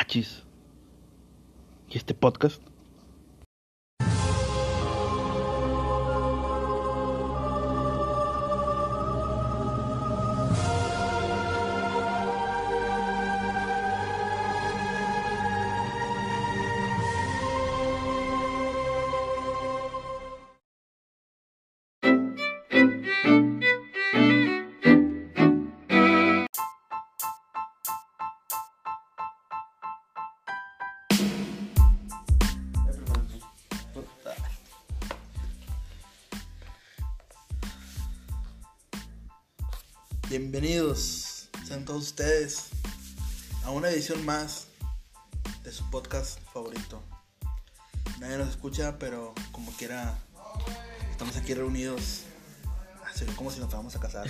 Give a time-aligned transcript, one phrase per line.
[0.00, 0.44] Achis.
[1.90, 2.62] ¿Y este podcast?
[42.20, 42.66] Ustedes
[43.64, 44.66] a una edición más
[45.64, 47.02] de su podcast favorito.
[48.18, 50.18] Nadie nos escucha, pero como quiera,
[51.10, 52.24] estamos aquí reunidos.
[53.14, 54.28] Se ve como si nos fuéramos a casar.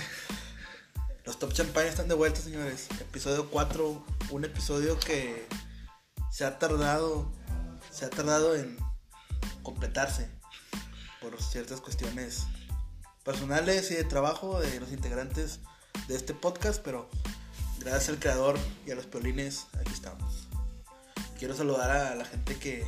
[1.25, 2.87] Los Top Champagne están de vuelta, señores.
[3.01, 5.45] Episodio 4, un episodio que
[6.31, 7.29] se ha tardado,
[7.91, 8.77] se ha tardado en
[9.63, 10.29] completarse
[11.19, 12.45] por ciertas cuestiones
[13.25, 15.59] personales y de trabajo de los integrantes
[16.07, 17.09] de este podcast, pero
[17.83, 20.47] gracias al creador y a los piolines, aquí estamos.
[21.39, 22.85] Quiero saludar a la gente que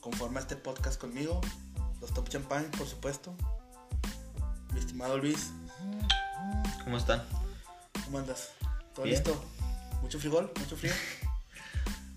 [0.00, 1.40] conforma este podcast conmigo,
[2.00, 3.34] los Top Champagne, por supuesto.
[4.72, 5.50] Mi estimado Luis,
[6.84, 7.22] ¿Cómo están?
[8.04, 8.50] ¿cómo andas?
[8.94, 9.16] ¿Todo Bien.
[9.16, 9.44] listo?
[10.02, 10.50] ¿Mucho frijol?
[10.58, 10.92] ¿Mucho frío?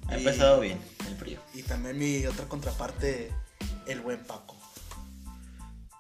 [0.08, 1.40] Ha Y- empezado bien el frío.
[1.54, 3.32] Y también mi otra contraparte,
[3.86, 4.56] el buen Paco.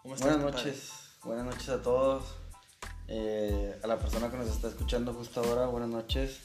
[0.01, 0.89] ¿Cómo estás, Buenas noches,
[1.23, 2.23] buenas noches a todos.
[3.11, 6.41] Eh, a la persona que nos está escuchando justo ahora, buenas noches.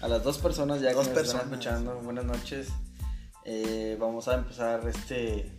[0.00, 1.42] A las dos personas ya que nos personas.
[1.42, 2.68] están escuchando, buenas noches.
[3.44, 5.52] Eh, vamos a empezar este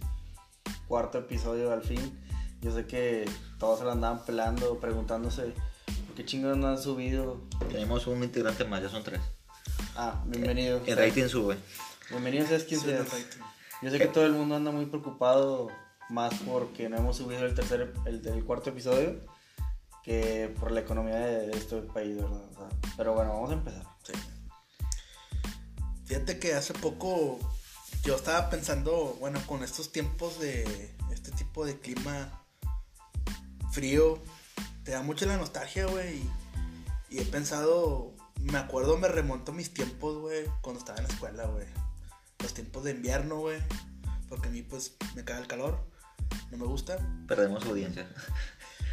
[0.88, 2.20] cuarto episodio al fin.
[2.62, 5.54] Yo sé que todos se lo andaban pelando, preguntándose
[6.08, 7.42] por qué chingados no han subido.
[7.72, 9.22] Tenemos un integrante más, ya son tres.
[9.96, 10.82] Ah, bienvenido.
[10.88, 11.58] El rating sube.
[12.10, 13.28] Bienvenido, seas quien el seas.
[13.84, 15.68] Yo sé que todo el mundo anda muy preocupado,
[16.10, 19.22] más porque no hemos subido el tercer, el del cuarto episodio,
[20.10, 22.42] que por la economía de este país, ¿verdad?
[22.50, 23.84] O sea, pero bueno, vamos a empezar.
[24.02, 24.14] Sí.
[26.06, 27.38] Fíjate que hace poco
[28.02, 32.44] yo estaba pensando, bueno, con estos tiempos de este tipo de clima
[33.72, 34.20] frío,
[34.84, 36.18] te da mucho la nostalgia, güey.
[36.18, 36.32] Y,
[37.12, 41.14] y he pensado, me acuerdo, me remonto a mis tiempos, güey, cuando estaba en la
[41.14, 41.68] escuela, güey.
[42.40, 43.60] Los tiempos de invierno, güey.
[44.28, 45.86] Porque a mí, pues, me cae el calor.
[46.50, 46.98] No me gusta.
[47.28, 48.10] Perdemos audiencia.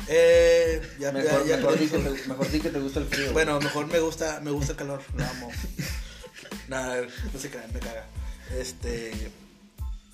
[0.08, 3.06] Eh, ya, Mejor, ya- ya- mejor, di que te, mejor di que te gusta el
[3.06, 3.32] frío.
[3.32, 5.50] Bueno, mejor me gusta, me gusta el calor, lo amo.
[6.68, 7.02] Nada,
[7.32, 8.04] no se crean, me caga.
[8.56, 9.30] Este.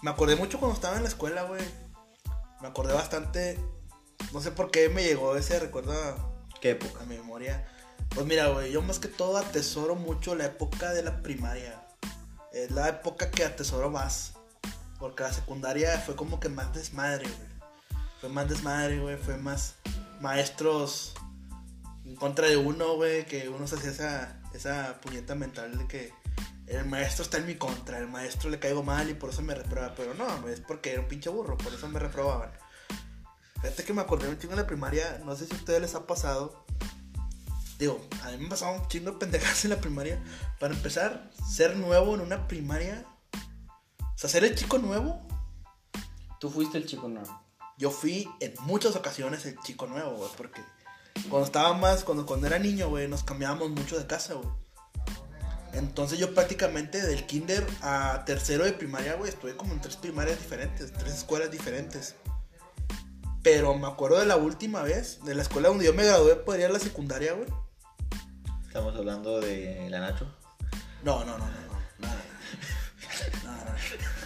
[0.02, 1.62] Me acordé mucho cuando estaba en la escuela, güey.
[2.60, 3.58] Me acordé bastante.
[4.32, 6.16] No sé por qué me llegó ese recuerdo a,
[6.60, 7.04] ¿Qué a época?
[7.04, 7.66] mi memoria.
[8.14, 11.82] Pues mira, güey, yo más que todo atesoro mucho la época de la primaria.
[12.52, 14.34] Es la época que atesoro más.
[14.98, 17.51] Porque la secundaria fue como que más desmadre, güey.
[18.22, 19.16] Fue más desmadre, güey.
[19.16, 19.74] Fue más
[20.20, 21.12] maestros
[22.04, 23.26] en contra de uno, güey.
[23.26, 26.14] Que uno se hacía esa, esa puñeta mental de que
[26.68, 27.98] el maestro está en mi contra.
[27.98, 29.92] El maestro le caigo mal y por eso me reprueba.
[29.96, 31.58] Pero no, es porque era un pinche burro.
[31.58, 32.52] Por eso me reprobaban.
[33.60, 35.20] Fíjate que me acordé un chingo en la primaria.
[35.24, 36.64] No sé si a ustedes les ha pasado.
[37.80, 40.22] Digo, a mí me pasaba un chingo de pendejadas en la primaria.
[40.60, 43.04] Para empezar, ser nuevo en una primaria.
[43.98, 45.26] O sea, ser el chico nuevo.
[46.38, 47.41] Tú fuiste el chico nuevo.
[47.78, 50.30] Yo fui en muchas ocasiones el chico nuevo, güey.
[50.36, 50.62] Porque
[51.28, 54.48] cuando estaba más, cuando, cuando era niño, güey, nos cambiábamos mucho de casa, güey.
[55.72, 60.38] Entonces yo prácticamente del kinder a tercero de primaria, güey, estuve como en tres primarias
[60.38, 62.14] diferentes, tres escuelas diferentes.
[63.42, 66.66] Pero me acuerdo de la última vez, de la escuela donde yo me gradué, podría
[66.66, 67.48] ir a la secundaria, güey.
[68.66, 70.26] Estamos hablando de la Nacho.
[71.02, 71.71] No, no, no, no.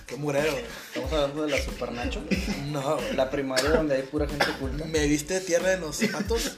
[0.06, 0.53] Qué murero.
[0.89, 2.22] Estamos hablando de la Super Nacho.
[2.67, 3.17] No, güey.
[3.17, 4.84] La primaria donde hay pura gente culta.
[4.84, 6.53] ¿Me viste de tierra en los zapatos?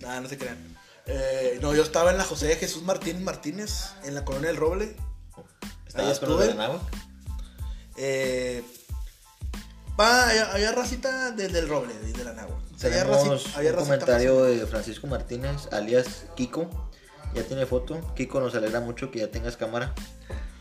[0.00, 0.58] Nada, no se crean.
[1.06, 4.56] Eh, no, yo estaba en la José de Jesús Martínez Martínez, en la colonia del
[4.56, 4.96] Roble.
[5.86, 6.54] ¿Estabas con los de?
[7.96, 8.62] Eh,
[9.96, 12.60] pa, había, había racita del, del Roble, de, de la Nahua.
[12.74, 16.90] O sea, había Tenemos raci- había un racita comentario de Francisco Martínez, alias Kiko.
[17.34, 18.14] Ya tiene foto.
[18.14, 19.94] Kiko, nos alegra mucho que ya tengas cámara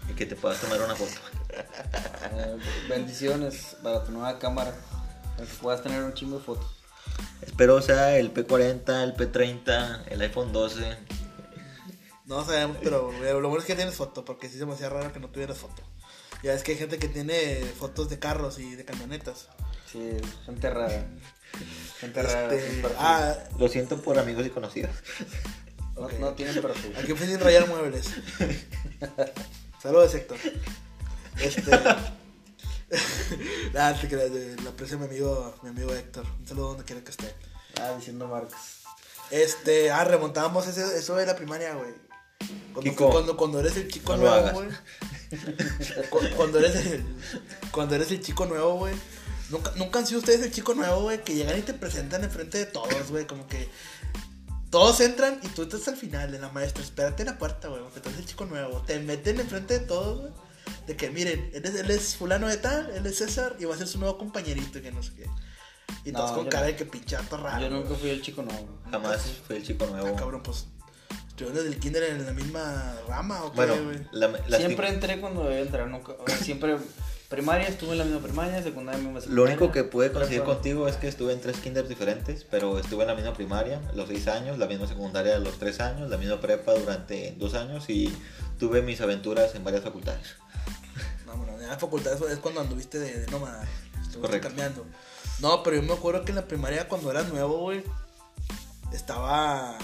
[0.10, 1.12] y que te puedas tomar una foto.
[1.58, 2.58] Eh,
[2.90, 4.74] bendiciones para tu nueva cámara.
[5.36, 6.66] Para que puedas tener un chingo de fotos.
[7.42, 10.98] Espero sea el P40, el P30, el iPhone 12.
[12.26, 15.14] No sabemos, pero lo bueno es que tienes foto, porque sí se me hacía raro
[15.14, 15.84] que no tuvieras foto.
[16.44, 19.48] Ya es que hay gente que tiene fotos de carros y de camionetas.
[19.92, 20.12] Sí,
[20.46, 21.06] gente rara.
[22.00, 22.54] Gente rara.
[22.54, 24.92] Este, ah, Lo siento por amigos y conocidos.
[25.96, 26.14] No, Ok.
[26.20, 26.94] no tienen perfil.
[26.98, 28.10] Aquí sin rayar muebles.
[29.82, 30.38] Saludos, Héctor.
[31.42, 31.72] Este.
[33.74, 34.32] Nada, te creas,
[34.64, 36.26] lo aprecio mi amigo, mi amigo Héctor.
[36.40, 37.34] Un saludo donde quiera que esté.
[37.82, 38.54] Ah, diciendo Marcos.
[39.32, 41.94] Este, ah, remontábamos ese- eso de la primaria, güey.
[42.74, 44.70] Cuando, Kiko, cuando, cuando eres el chico no nuevo, güey.
[46.10, 47.06] Cu- cuando eres el,
[47.72, 48.94] cuando eres el chico nuevo, güey.
[49.50, 52.58] Nunca, nunca han sido ustedes el chico nuevo, güey, que llegan y te presentan enfrente
[52.60, 53.26] de todos, güey.
[53.26, 53.68] Como que
[54.70, 56.84] todos entran y tú estás al final de la maestra.
[56.84, 58.82] Espérate en la puerta, güey, porque tú eres el chico nuevo.
[58.82, 60.32] Te meten enfrente de todos, güey.
[60.88, 63.76] De que miren, él es, él es fulano de tal, él es César y va
[63.76, 65.26] a ser su nuevo compañerito y que no sé qué.
[66.04, 66.72] Y No, todos con yo cara no.
[66.72, 67.62] de que pinchato raro.
[67.62, 68.68] Yo nunca fui el chico nuevo.
[68.92, 70.16] Jamás fue el chico Ah, nuevo.
[70.16, 70.68] cabrón, pues.
[71.28, 74.00] ¿Estuvieron desde el kinder en la misma rama o qué, Bueno, güey?
[74.12, 75.88] la, la- Siempre entré cuando debía entrar.
[75.88, 76.78] Nunca, o sea, siempre
[77.30, 79.58] primaria estuve en la misma primaria, secundaria en la misma Lo secundaria.
[79.58, 83.02] único que pude conseguir prepa- contigo es que estuve en tres kinders diferentes, pero estuve
[83.02, 86.40] en la misma primaria, los seis años, la misma secundaria, los tres años, la misma
[86.40, 88.16] prepa durante dos años y
[88.60, 90.36] tuve mis aventuras en varias facultades.
[91.68, 93.68] La facultad eso es cuando anduviste de, de nómada.
[94.02, 94.86] Estuviste cambiando.
[95.40, 97.84] No, pero yo me acuerdo que en la primaria cuando eras nuevo, güey,
[98.94, 99.78] estaba.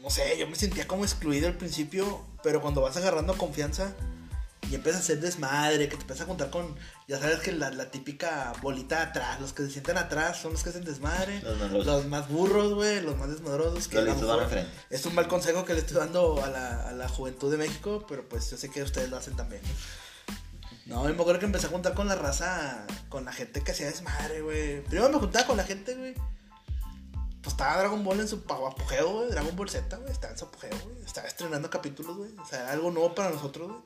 [0.00, 3.92] No sé, yo me sentía como excluido al principio, pero cuando vas agarrando confianza
[4.70, 6.74] y empiezas a hacer desmadre, que te empiezas a juntar con.
[7.08, 10.52] Ya sabes que la, la típica bolita de atrás, los que se sientan atrás son
[10.52, 11.40] los que hacen desmadre.
[11.42, 11.86] Los.
[11.86, 13.88] Los más burros, güey, los más desmadrosos.
[13.88, 14.70] Que Los enfrente.
[14.90, 18.04] Es un mal consejo que le estoy dando a la, a la juventud de México,
[18.08, 19.62] pero pues yo sé que ustedes lo hacen también.
[19.62, 19.72] No,
[20.86, 23.86] yo me acuerdo que empecé a juntar con la raza, con la gente que hacía
[23.86, 24.82] desmadre, güey.
[24.84, 26.14] Primero me juntaba con la gente, güey.
[27.42, 29.30] Pues estaba Dragon Ball en su apogeo, güey.
[29.30, 30.10] Dragon Ball Z, güey.
[30.12, 31.04] Estaba en su apogeo, güey.
[31.04, 32.30] Estaba estrenando capítulos, güey.
[32.38, 33.82] O sea, era algo nuevo para nosotros, güey.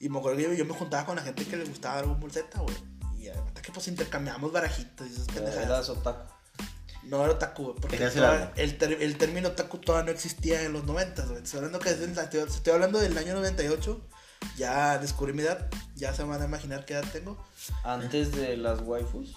[0.00, 2.18] Y me acuerdo que yo, yo me juntaba con la gente que le gustaba Dragon
[2.18, 2.76] Ball Z, güey.
[3.18, 5.86] Y hasta que pues intercambiamos barajitos y esas pendejadas.
[7.04, 10.72] No era otaku, güey, porque toda- el, ter- el término otaku todavía no existía en
[10.72, 11.42] los 90, güey.
[11.42, 14.00] Estoy hablando, que es estoy hablando del año 98.
[14.56, 15.68] Ya descubrí mi edad.
[15.96, 17.36] Ya se van a imaginar qué edad tengo.
[17.84, 19.34] Antes de las waifus.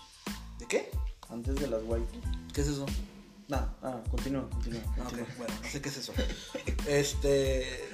[0.60, 0.92] ¿De qué?
[1.30, 2.18] Antes de las waifus.
[2.54, 2.86] ¿Qué es eso?
[3.48, 4.82] No, ah, continúa, continúa.
[4.86, 5.28] Ah, continúa.
[5.38, 6.14] bueno, no sé qué es eso.
[6.88, 7.90] Este.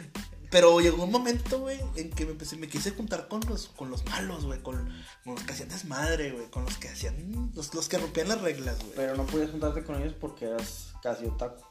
[0.51, 3.91] Pero llegó un momento, güey, en que me, empecé- me quise juntar con los, con
[3.91, 4.59] los malos, güey.
[4.63, 4.75] Con,
[5.23, 6.47] con los que hacían desmadre, güey.
[6.49, 7.51] Con los que hacían.
[7.53, 8.93] Los, los que rompían las reglas, güey.
[8.95, 11.63] Pero no podías juntarte con ellos porque eras casi otaku.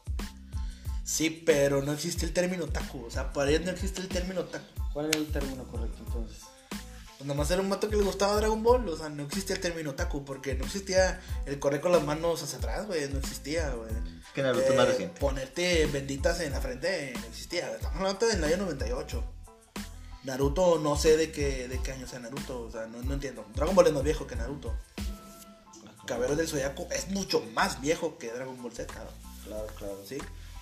[1.09, 3.03] Sí, pero no existe el término otaku.
[3.05, 4.65] O sea, para ellos no existe el término otaku.
[4.93, 6.37] ¿Cuál era el término correcto entonces?
[6.69, 9.55] Pues nada más era un vato que le gustaba Dragon Ball, o sea, no existía
[9.55, 13.17] el término otaku, porque no existía el correr con las manos hacia atrás, güey, no
[13.19, 13.89] existía, güey.
[14.35, 15.19] Que Naruto es más Eh, reciente.
[15.19, 19.23] Ponerte benditas en la frente no existía, estamos hablando del año 98.
[20.25, 23.45] Naruto, no sé de qué, de qué año sea Naruto, o sea, no, no entiendo.
[23.55, 24.73] Dragon Ball es más viejo que Naruto.
[26.05, 28.93] Caballeros del Zodiaco es mucho más viejo que Dragon Ball Z,
[29.45, 29.97] Claro, claro.
[30.07, 30.19] ¿sí?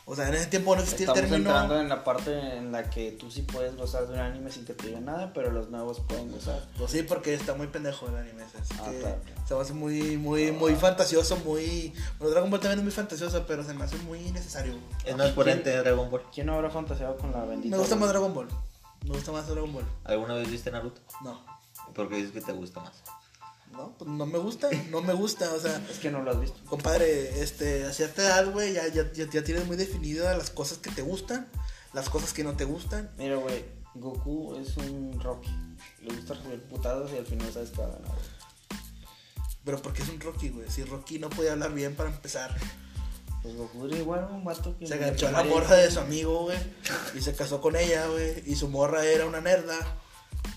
[0.10, 1.50] O sea, en ese tiempo no existía Estamos el término...
[1.50, 4.64] entrando en la parte en la que tú sí puedes gozar de un anime sin
[4.64, 6.66] que te diga nada, pero los nuevos pueden gozar.
[6.78, 8.44] Pues sí, porque está muy pendejo el anime.
[8.44, 9.18] Así Ah, que claro.
[9.46, 11.94] se me hace muy, muy, muy fantasioso, muy.
[12.20, 14.76] Bueno, Dragon Ball también es muy fantasioso, pero se me hace muy necesario.
[15.04, 16.22] Es más ponente de Dragon Ball.
[16.34, 17.76] ¿Quién no habrá fantaseado con la bendita?
[17.76, 18.08] Me gusta más?
[18.08, 18.48] Dragon Ball.
[19.04, 19.86] Me gusta más Dragon Ball.
[20.06, 21.02] ¿Alguna vez viste Naruto?
[21.22, 21.42] No.
[21.94, 22.94] ¿Por qué dices que te gusta más?
[23.78, 25.54] No, pues no me gusta, no me gusta.
[25.54, 26.58] O sea, Es que no lo has visto.
[26.68, 30.90] compadre, este, a cierta edad, güey, ya, ya, ya, tienes muy definidas las cosas que
[30.90, 31.48] te gustan,
[31.94, 33.12] las cosas que no te gustan.
[33.18, 33.64] Mira, güey,
[33.94, 35.52] Goku es un Rocky.
[36.02, 38.08] Le gusta recibir putadas y al final sabes que va a ganar.
[38.08, 38.82] güey.
[39.64, 40.70] Pero porque es un Rocky, güey.
[40.72, 42.56] Si Rocky no podía hablar bien para empezar,
[43.44, 44.88] Pues Goku era igual un vato que.
[44.88, 46.58] se agachó a la morra de su amigo, güey.
[47.16, 48.44] Y se casó con ella, güey.
[48.46, 49.78] Y su morra era una nerda.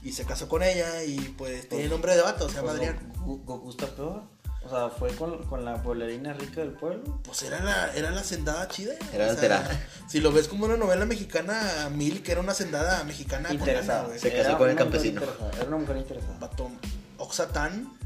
[0.02, 1.02] Y se casó con ella.
[1.04, 3.12] Y pues tiene nombre de vato, se llama Pues, Adrián.
[3.18, 4.22] Goku, Goku está peor.
[4.62, 7.20] O sea, fue con, con la bolerina rica del pueblo.
[7.24, 8.92] Pues era la, era la sendada chida.
[9.12, 9.86] Era o la sea, terana.
[10.06, 14.04] Si lo ves como una novela mexicana, Mil, que era una sendada mexicana con Interesada.
[14.08, 14.18] güey.
[14.18, 15.22] Se casó Era con el campesino.
[15.56, 16.36] Era una mujer interesada.
[16.38, 16.70] Vato,
[17.16, 17.96] Oxatán.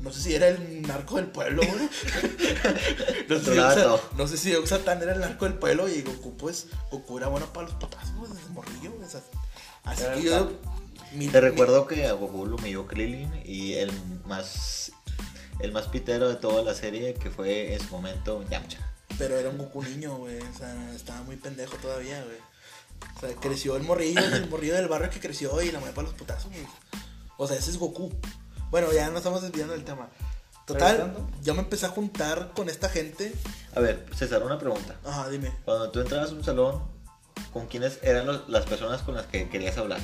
[0.00, 1.78] No sé si era el narco del pueblo, güey.
[3.28, 4.00] no, sé si Oxa- todo.
[4.16, 7.46] no sé si Oxatán era el narco del pueblo y Goku, pues, Goku era bueno
[7.52, 9.20] para los putazos, güey, desde morrillo, güey, o sea,
[9.84, 10.52] así Era que yo...
[11.12, 13.90] mi- Te mi- recuerdo que a Goku lo humilló Krillin y el
[14.26, 14.92] más
[15.60, 18.78] el más pitero de toda la serie que fue en su momento Yamcha.
[19.18, 22.38] Pero era un Goku niño, güey, o sea, estaba muy pendejo todavía, güey.
[23.16, 26.06] O sea, creció el morrillo, el morrillo del barrio que creció y la mueve para
[26.08, 26.66] los putazos, güey.
[27.36, 28.10] O sea, ese es Goku.
[28.70, 30.08] Bueno, ya no estamos desviando del tema.
[30.66, 31.30] Total, Regresando.
[31.42, 33.34] yo me empecé a juntar con esta gente.
[33.74, 34.96] A ver, César, una pregunta.
[35.04, 35.52] Ajá, dime.
[35.64, 36.82] Cuando tú entrabas a un salón,
[37.52, 40.00] ¿con quiénes eran los- las personas con las que querías hablar?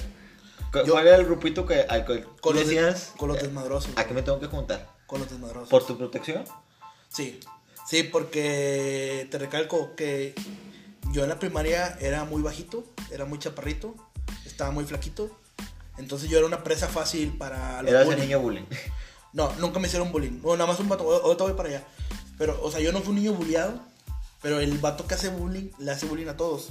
[0.82, 3.38] ¿Cu- Yo- ¿Cuál era el grupito que al que Con los, de- decías con los
[3.38, 3.90] eh, desmadrosos.
[3.96, 4.88] a qué me tengo que juntar?
[5.06, 5.68] Con los desmadrosos.
[5.68, 6.44] ¿Por tu protección?
[7.08, 7.40] Sí,
[7.88, 10.34] sí, porque te recalco que
[11.12, 13.94] yo en la primaria era muy bajito, era muy chaparrito,
[14.44, 15.30] estaba muy flaquito.
[15.98, 18.64] Entonces yo era una presa fácil para los Eras el niño bullying.
[19.32, 20.40] No, nunca me hicieron bullying.
[20.42, 21.04] No, nada más un vato.
[21.10, 21.84] Ahorita voy para allá.
[22.38, 23.80] Pero, o sea, yo no fui un niño bulliado.
[24.42, 26.68] Pero el vato que hace bullying, le hace bullying a todos.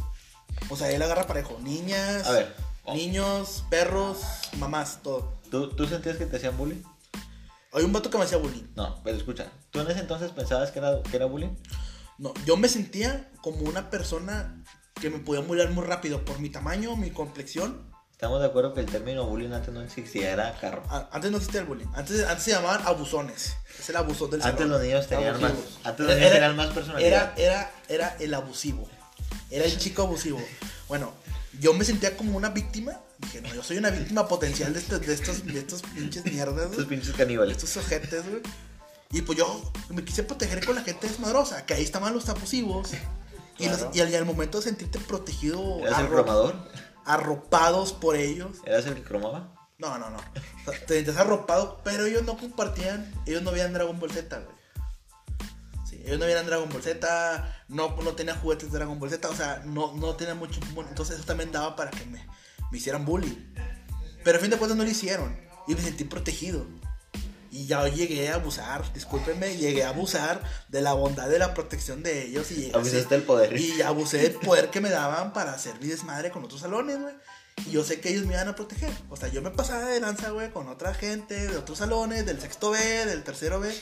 [0.70, 1.58] O sea, él agarra parejo.
[1.62, 2.56] Niñas, A ver.
[2.94, 4.20] Niños, perros,
[4.58, 5.34] mamás, todo.
[5.50, 6.82] ¿Tú, ¿Tú sentías que te hacían bullying?
[7.74, 8.64] Hay un vato que me hacía bullying.
[8.76, 9.48] No, pero escucha.
[9.72, 11.56] ¿Tú en ese entonces pensabas que era, que era bullying?
[12.18, 14.64] No, yo me sentía como una persona
[15.02, 17.94] que me podía bullear muy rápido por mi tamaño, mi complexión.
[18.14, 20.84] Estamos de acuerdo que el término bullying antes no existía, era carro.
[20.90, 21.88] A- Antes no existía el bullying.
[21.96, 23.58] Antes, antes se llamaban abusones.
[23.78, 24.70] Es el abusón del Antes salón.
[24.72, 25.52] los niños tenían más,
[25.84, 27.34] antes los niños tenían más Era, personalidad.
[27.38, 28.88] era, era el abusivo.
[29.52, 30.40] Era el chico abusivo.
[30.88, 31.12] Bueno,
[31.60, 33.00] yo me sentía como una víctima.
[33.20, 36.66] Dije, no, yo soy una víctima potencial de estos, de estos, de estos pinches mierdas,
[36.66, 36.88] Estos güey.
[37.00, 37.58] pinches caníbales.
[37.58, 38.42] Estos ojetes, güey.
[39.12, 42.92] Y pues yo me quise proteger con la gente desmadrosa, que ahí estaban los abusivos.
[43.58, 43.92] Y, los- Claro.
[43.94, 46.56] y al, y al momento de sentirte protegido, ¿Eras el arro- cromador?
[47.06, 48.58] arropados por ellos.
[48.66, 49.54] ¿Eras el que cromaba?
[49.78, 50.18] No, no, no.
[50.18, 54.40] O sea, te sentías arropado, pero ellos no compartían, ellos no veían Dragon Ball Z,
[54.40, 54.55] güey.
[56.06, 59.36] Ellos no veían Dragon Ball Z, no, no tenían juguetes de Dragon Ball Z, o
[59.36, 60.60] sea, no, no tenían mucho.
[60.88, 62.26] entonces eso también daba para que me,
[62.72, 63.36] me hicieran bullying.
[64.24, 65.36] Pero a fin de cuentas no lo hicieron
[65.68, 66.66] y me sentí protegido.
[67.50, 72.04] Y ya llegué a abusar, discúlpenme, llegué a abusar de la bondad de la protección
[72.04, 73.58] de ellos y Abusaste del poder.
[73.58, 77.16] y abusé del poder que me daban para hacer mi desmadre con otros salones, güey.
[77.64, 78.92] Y yo sé que ellos me iban a proteger.
[79.10, 82.40] O sea, yo me pasaba de lanza, güey, con otra gente de otros salones, del
[82.40, 83.74] sexto B, del tercero B.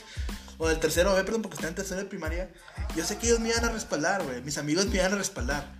[0.58, 2.50] O del tercero B, perdón, porque estaba en tercero de primaria.
[2.94, 4.40] Yo sé que ellos me iban a respaldar, güey.
[4.42, 5.74] Mis amigos me iban a respaldar.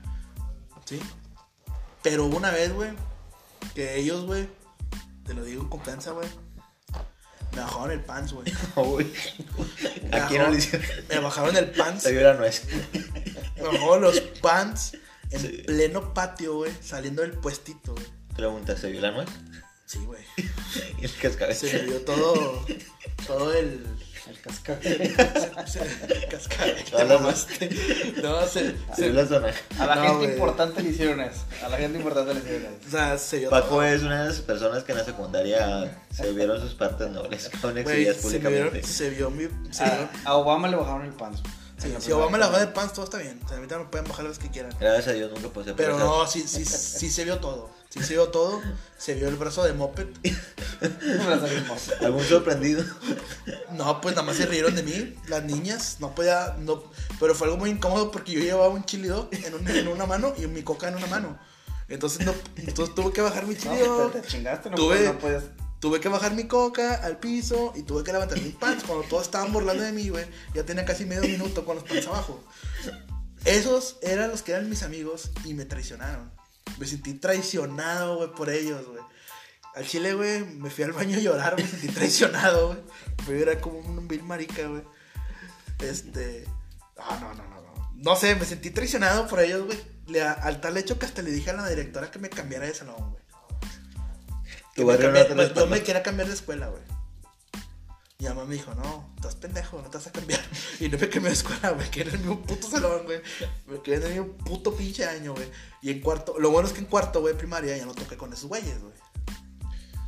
[0.84, 1.00] ¿Sí?
[2.02, 2.90] Pero una vez, güey,
[3.74, 4.48] que ellos, güey,
[5.24, 6.28] te lo digo en confianza, güey.
[7.52, 8.52] Me bajaron el pants, güey.
[10.12, 10.86] Aquí no lo hicieron.
[11.08, 12.02] Me bajaron el pants.
[12.02, 12.66] Se vio la nuez.
[13.56, 14.92] Me bajaron los pants
[15.34, 15.48] en Sí.
[15.66, 18.06] pleno patio, güey, saliendo del puestito, güey.
[18.36, 19.28] Pregunta, ¿se vio la nuez?
[19.86, 20.22] Sí, güey.
[21.00, 21.54] Y el cascabel.
[21.54, 22.64] Se vio todo,
[23.26, 23.86] todo el,
[24.26, 25.14] El cascabel.
[25.66, 25.82] se-
[26.14, 26.84] el cascabel.
[26.90, 27.70] Todas Te las- mamaste.
[28.22, 29.52] No, se, Se la zona.
[29.78, 31.44] A la No, gente importante le hicieron eso.
[31.64, 32.88] A la gente importante le hicieron eso.
[32.88, 33.82] o sea, se vio Paco todo.
[33.84, 37.76] es una de esas personas que en la secundaria se vieron sus partes nobles con
[37.76, 38.82] exhibidas se, me vieron- públicamente.
[38.88, 39.44] se vio mi...
[39.70, 41.34] Se A, vieron- a Obama le bajaron el pan.
[41.84, 43.40] Sí, si Obama la baja de pants, todo está bien.
[43.44, 44.72] O sea, ahorita me pueden bajar las que quieran.
[44.80, 47.70] Gracias a Dios nunca pasé por Pero no, sí, sí, sí se vio todo.
[47.90, 48.60] Sí se vio todo.
[48.98, 50.08] Se vio el brazo de moped.
[52.00, 52.84] ¿Algún sorprendido?
[53.72, 56.84] No, pues nada más se rieron de mí, las niñas, no podía, no,
[57.18, 60.06] pero fue algo muy incómodo porque yo llevaba un chili dog en, un- en una
[60.06, 61.36] mano y mi coca en una mano.
[61.88, 65.04] Entonces, no, entonces tuve que bajar mi chili No, dog, te, te chingaste, no, Tuve-
[65.04, 65.42] no puedes.
[65.84, 69.24] Tuve que bajar mi coca al piso y tuve que levantar mis pants cuando todos
[69.24, 70.24] estaban burlando de mí, güey.
[70.54, 72.42] Ya tenía casi medio minuto con los pants abajo.
[73.44, 76.32] Esos eran los que eran mis amigos y me traicionaron.
[76.78, 79.02] Me sentí traicionado, güey, por ellos, güey.
[79.74, 82.78] Al chile, güey, me fui al baño a llorar, me sentí traicionado, güey.
[83.28, 84.84] Me era como un vil marica, güey.
[85.80, 86.46] Este.
[86.96, 87.92] Ah, no, no, no, no.
[87.94, 89.78] No sé, me sentí traicionado por ellos, güey.
[90.40, 93.10] Al tal hecho que hasta le dije a la directora que me cambiara de salón,
[93.10, 93.23] güey.
[94.74, 96.82] Que me cambié- me- yo me quería cambiar de escuela, güey.
[98.18, 100.40] Mi mamá me dijo, no, estás pendejo, no te vas a cambiar.
[100.80, 103.20] Y no me cambié de escuela, güey, que era el mismo puto salón, güey.
[103.66, 105.48] Me quedé en el mismo puto pinche año, güey.
[105.82, 108.32] Y en cuarto, lo bueno es que en cuarto, güey, primaria, ya no toqué con
[108.32, 108.94] esos güeyes, güey.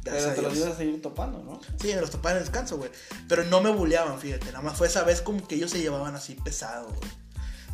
[0.05, 1.61] Pero te los ibas a seguir topando, ¿no?
[1.81, 2.91] Sí, me los topaba en el descanso, güey.
[3.29, 4.47] Pero no me bulleaban, fíjate.
[4.47, 7.11] Nada más fue esa vez como que ellos se llevaban así pesado, güey.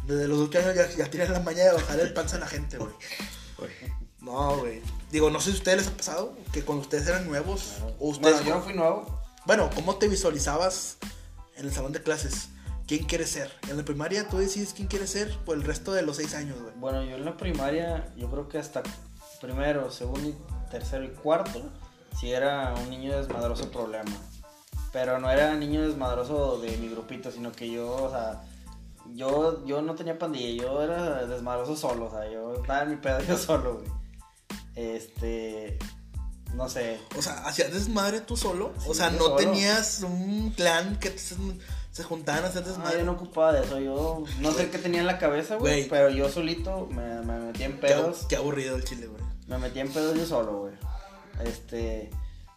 [0.06, 2.46] Desde los últimos años ya, ya tienen la maña de bajar el panza a la
[2.46, 2.90] gente, güey.
[4.22, 4.80] No, güey.
[5.10, 8.08] Digo, no sé si a ustedes les ha pasado que cuando ustedes eran nuevos, o
[8.08, 8.36] ustedes.
[8.36, 9.20] Bueno, yo no fui nuevo.
[9.44, 10.96] Bueno, ¿cómo te visualizabas
[11.56, 12.48] en el salón de clases?
[12.86, 13.50] ¿Quién quieres ser?
[13.68, 16.60] En la primaria tú decides quién quieres ser por el resto de los seis años,
[16.60, 16.72] güey.
[16.76, 18.82] Bueno, yo en la primaria, yo creo que hasta
[19.40, 20.36] primero, segundo, y
[20.70, 21.60] tercero y cuarto,
[22.18, 24.12] sí era un niño desmadroso problema.
[24.92, 28.42] Pero no era niño desmadroso de mi grupito, sino que yo, o sea,
[29.14, 32.96] yo, yo no tenía pandilla, yo era desmadroso solo, o sea, yo estaba en mi
[32.96, 34.01] pedo yo solo, güey.
[34.74, 35.78] Este,
[36.54, 38.72] no sé, O sea, ¿hacías desmadre tú solo?
[38.86, 39.36] o sea, no solo.
[39.36, 41.36] tenías un clan que se,
[41.90, 42.98] se juntaban a hacer no, desmadre.
[42.98, 46.10] yo no ocupaba de eso, yo no sé qué tenía en la cabeza, güey, pero
[46.10, 48.26] yo solito me, me metía en pedos.
[48.28, 49.22] qué aburrido el chile, güey.
[49.46, 50.74] Me metí en pedos yo solo, güey.
[51.44, 52.10] Este,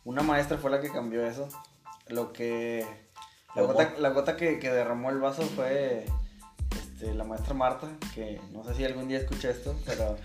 [0.03, 1.47] una maestra fue la que cambió eso.
[2.07, 2.85] Lo que
[3.55, 6.05] la gota, la gota que, que derramó el vaso fue
[6.71, 10.17] este, la maestra Marta, que no sé si algún día escuché esto, pero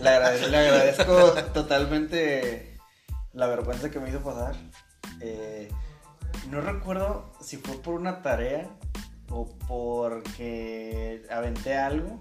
[0.00, 2.78] le agradezco, totalmente
[3.32, 4.54] la vergüenza que me hizo pasar.
[5.20, 5.70] Eh,
[6.50, 8.68] no recuerdo si fue por una tarea
[9.30, 12.18] o porque aventé algo.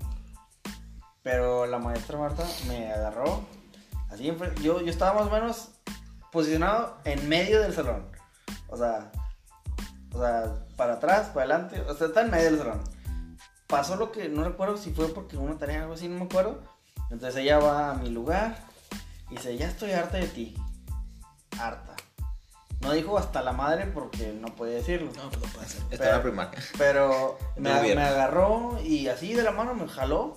[1.21, 3.45] Pero la maestra Marta me agarró.
[4.09, 4.25] Así,
[4.61, 5.69] yo, yo estaba más o menos
[6.31, 8.07] posicionado en medio del salón.
[8.67, 9.11] O sea,
[10.13, 11.81] o sea, para atrás, para adelante.
[11.81, 12.83] O sea, está en medio del salón.
[13.67, 16.25] Pasó lo que, no recuerdo si fue porque una tarea o algo así, no me
[16.25, 16.61] acuerdo.
[17.13, 18.57] Entonces ella va a mi lugar
[19.29, 20.55] y dice, ya estoy harta de ti.
[21.59, 21.95] Harta.
[22.81, 25.11] No dijo hasta la madre porque no podía decirlo.
[25.15, 25.81] No, pues no puede ser.
[25.91, 26.59] Estaba en la primaria.
[26.75, 30.35] Pero me, agarró y así de la mano me jaló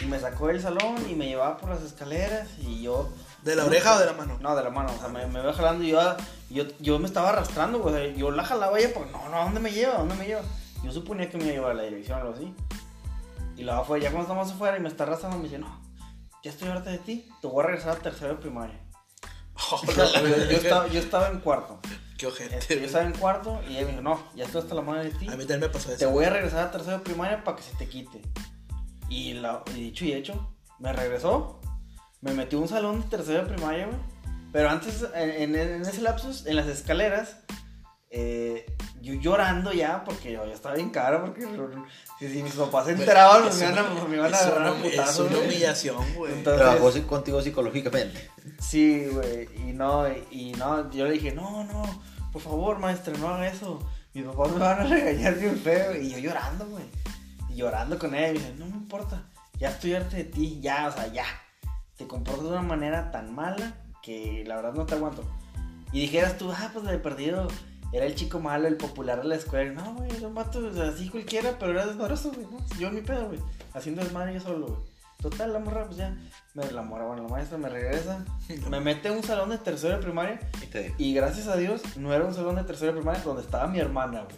[0.00, 3.12] y me sacó del salón y me llevaba por las escaleras y yo...
[3.42, 4.38] ¿De la oreja o de la mano?
[4.40, 6.00] No, de la mano, o sea, me, me iba jalando y yo,
[6.48, 7.92] yo, yo me estaba arrastrando, güey.
[7.92, 9.96] o sea, yo la jalaba ella porque no, no, ¿a dónde me lleva?
[9.96, 10.42] ¿A dónde me lleva?
[10.84, 12.54] Yo suponía que me iba a llevar a la dirección o algo así.
[13.56, 15.84] Y luego fue, ya cuando estamos afuera y me está arrastrando, me dice, no,
[16.44, 18.78] ya estoy harta de ti, te voy a regresar a tercero de primaria.
[19.70, 21.80] Oh, O sea, yo, yo estaba, yo estaba en cuarto.
[22.18, 22.58] Qué ojete.
[22.58, 25.04] Este, yo estaba en cuarto y ella me dijo, no, ya estoy hasta la madre
[25.04, 25.26] de ti.
[25.26, 26.10] A mí también me pasó Te eso.
[26.10, 28.20] voy a regresar a tercero de primaria para que se te quite.
[29.08, 31.60] Y, la, y dicho y hecho, me regresó.
[32.20, 33.98] Me metió a un salón de tercero de primaria, güey.
[34.52, 37.36] Pero antes, en, en- en ese lapsus, en las escaleras,
[38.16, 38.64] eh,
[39.02, 41.46] yo llorando ya, porque yo ya estaba bien caro, porque
[42.20, 44.36] si, si mis papás se enteraban, Pues, me es iban a, una- me iban a
[44.36, 46.42] es agarrar una- a putazos, Es una humillación, güey.
[46.44, 48.30] Trabajó contigo psicológicamente.
[48.60, 51.82] Sí, güey, y no, y no, yo le dije, no, no,
[52.32, 53.80] por favor, maestra, no haga eso.
[54.14, 55.96] Mis papás me van a regañar bien feo.
[56.00, 56.84] Y yo llorando, güey.
[57.50, 58.28] Y llorando con ella.
[58.30, 59.24] Y me dice, no me importa,
[59.58, 61.24] ya estoy harta de ti, ya, o sea, ya.
[61.96, 65.24] Te comportas de una manera tan mala que la verdad no te aguanto.
[65.92, 67.46] Y dijeras tú, ah, pues de perdido,
[67.96, 69.72] era el chico malo, el popular de la escuela.
[69.72, 72.46] No, güey, era un vato, o sea, así cualquiera, pero era desmadroso, güey.
[72.50, 72.58] ¿no?
[72.78, 73.38] Yo mi pedo, güey.
[73.72, 74.80] Haciendo desmadre yo solo, güey.
[75.22, 76.14] Total, la morra, pues ya.
[76.54, 78.24] Me, la morra, bueno, la maestra me regresa.
[78.68, 80.40] Me mete a un salón de tercero de primaria.
[80.62, 83.22] Y te digo, Y gracias a Dios, no era un salón de tercero de primaria
[83.22, 84.36] donde estaba mi hermana, güey.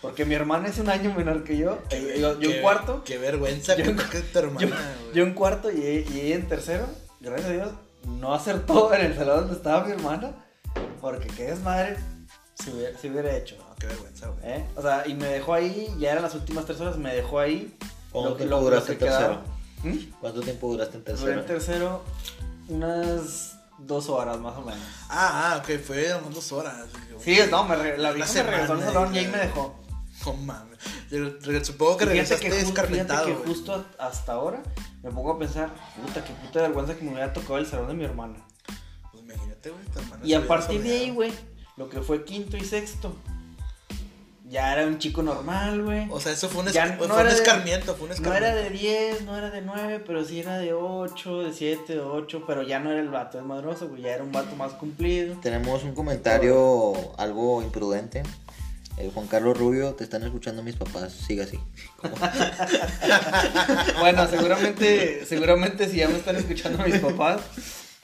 [0.00, 1.78] Porque mi hermana es un año menor que yo.
[1.90, 3.04] Yo, yo Qué- en cuarto.
[3.04, 6.48] Qué vergüenza, Yo que es tu hermana, Yo, yo en cuarto y, y ella en
[6.48, 6.86] tercero.
[7.20, 7.70] Gracias a Dios,
[8.06, 10.32] no acertó en el salón donde estaba mi hermana.
[11.00, 11.96] Porque qué desmadre
[12.54, 13.56] se hubiera, se hubiera hecho.
[13.58, 14.40] No, qué vergüenza, güey.
[14.44, 14.66] ¿eh?
[14.76, 17.76] O sea, y me dejó ahí, ya eran las últimas tres horas, me dejó ahí.
[18.12, 19.40] ¿Cuánto tiempo duraste en tercero?
[19.82, 19.96] ¿Mm?
[20.20, 21.40] ¿Cuánto tiempo duraste en Duré tercero?
[21.40, 22.02] en tercero
[22.68, 24.80] unas dos horas más o menos.
[25.08, 26.74] Ah, ah, ok, fue unas dos horas.
[27.20, 29.74] Sí, no, me re- la vieja me regresó al salón y ahí me dejó.
[30.26, 30.78] No mames.
[31.10, 34.62] Yo- re- Supongo que regresaste que, fíjate que justo hasta ahora
[35.02, 35.70] me pongo a pensar,
[36.02, 38.36] puta, qué puta vergüenza que me hubiera tocado el salón de mi hermana.
[39.12, 41.32] Pues imagínate, güey, tu hermana Y se a partir de ahí, güey,
[41.76, 43.14] lo que fue quinto y sexto,
[44.48, 46.06] ya era un chico normal, güey.
[46.10, 48.46] O sea, eso fue un, no fue un de- escarmiento, fue un No escarmiento.
[48.46, 52.00] era de 10, no era de 9, pero sí era de 8, de 7, de
[52.00, 55.36] 8, pero ya no era el vato desmadroso, güey, ya era un vato más cumplido.
[55.40, 58.22] Tenemos un comentario algo imprudente.
[58.96, 61.58] Eh, Juan Carlos Rubio, te están escuchando mis papás, sigue así.
[63.98, 67.40] Bueno, seguramente, seguramente si ya me están escuchando mis papás,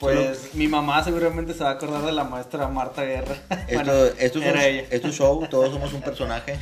[0.01, 3.35] pues mi mamá seguramente se va a acordar de la maestra Marta Guerra.
[3.71, 4.83] Bueno, Esto, esto, es un, ella.
[4.89, 6.57] esto show, todos somos un personaje.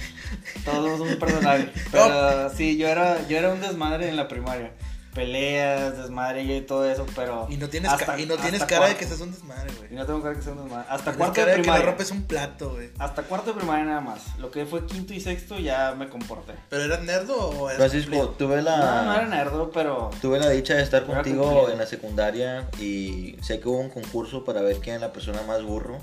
[0.66, 1.70] Todos somos un personaje.
[1.92, 4.72] Pero sí, yo era, yo era un desmadre en la primaria.
[5.20, 7.46] Peleas, desmadre y todo eso, pero.
[7.50, 9.72] Y no tienes, hasta- ca- y no tienes cara de cuarto- que seas un desmadre,
[9.78, 9.92] güey.
[9.92, 10.86] Y no tengo cara que sea un desmadre.
[10.90, 11.86] Hasta cuarto cara de de que le primaria.
[11.86, 12.90] rompes un plato, güey.
[12.98, 14.38] Hasta cuarto de primaria nada más.
[14.40, 16.54] Lo que fue quinto y sexto ya me comporté.
[16.70, 18.30] ¿Pero eras nerdo o eras Francisco, cumplido?
[18.38, 20.10] tuve No, no era la, nerdo, pero.
[20.22, 21.72] tuve la dicha de estar Era contigo cumplido.
[21.72, 25.42] en la secundaria y sé que hubo un concurso para ver quién es la persona
[25.48, 26.00] más burro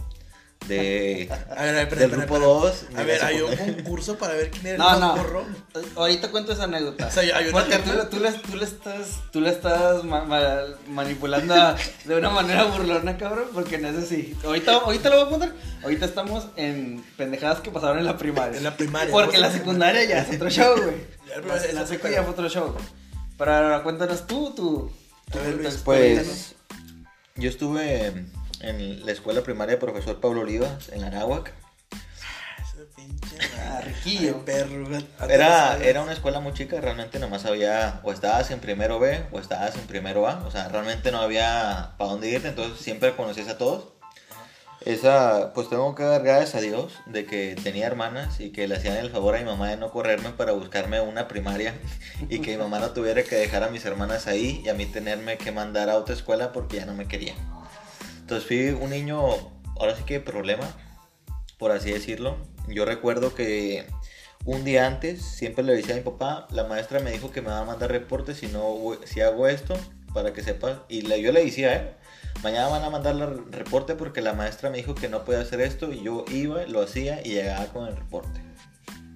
[0.69, 2.47] de, A ver, a ver, del grupo espera.
[2.47, 2.85] 2.
[2.97, 5.23] A ver, hay un concurso para ver quién era No, el más no.
[5.23, 5.45] burro.
[5.97, 7.07] Ahorita cuento esa anécdota.
[7.07, 10.25] O sea, hay una Porque tú, tú, le, tú le estás, tú le estás ma-
[10.25, 13.47] ma- manipulando a- de una manera burlona, cabrón.
[13.55, 14.37] Porque no es así.
[14.45, 15.53] Ahorita, ahorita lo voy a contar.
[15.83, 18.59] Ahorita estamos en pendejadas que pasaron en la primaria.
[18.59, 19.13] En la primaria.
[19.13, 20.97] Porque la secundaria ya es otro show, güey.
[21.35, 22.75] Pero La, la fue secu ya fue otro show.
[23.39, 24.91] Pero ahora cuéntanos tú, tú.
[25.33, 26.55] A ver, Luis, Pues
[27.35, 28.25] yo estuve
[28.61, 31.53] en la escuela primaria de profesor Pablo Olivas en Anáhuac.
[32.63, 33.37] Ese pinche.
[33.83, 34.45] Riquillo.
[34.45, 34.87] Perro.
[35.29, 39.39] Era, era una escuela muy chica, realmente nomás había, o estabas en primero B o
[39.39, 43.49] estabas en primero A, o sea, realmente no había para dónde irte, entonces siempre conocías
[43.49, 43.97] a todos.
[44.87, 48.77] Esa, pues tengo que dar gracias a Dios de que tenía hermanas y que le
[48.77, 51.75] hacían el favor a mi mamá de no correrme para buscarme una primaria
[52.31, 54.87] y que mi mamá no tuviera que dejar a mis hermanas ahí y a mí
[54.87, 57.35] tenerme que mandar a otra escuela porque ya no me quería.
[58.27, 59.21] Entonces fui un niño,
[59.79, 60.67] ahora sí que problema,
[61.59, 62.37] por así decirlo.
[62.67, 63.87] Yo recuerdo que
[64.45, 67.51] un día antes siempre le decía a mi papá, la maestra me dijo que me
[67.51, 69.77] va a mandar reportes si, no, si hago esto,
[70.13, 70.79] para que sepas.
[70.89, 71.95] Y le- yo le decía, ¿eh?
[72.43, 75.61] Mañana van a mandar el reporte porque la maestra me dijo que no podía hacer
[75.61, 78.41] esto y yo iba, lo hacía y llegaba con el reporte.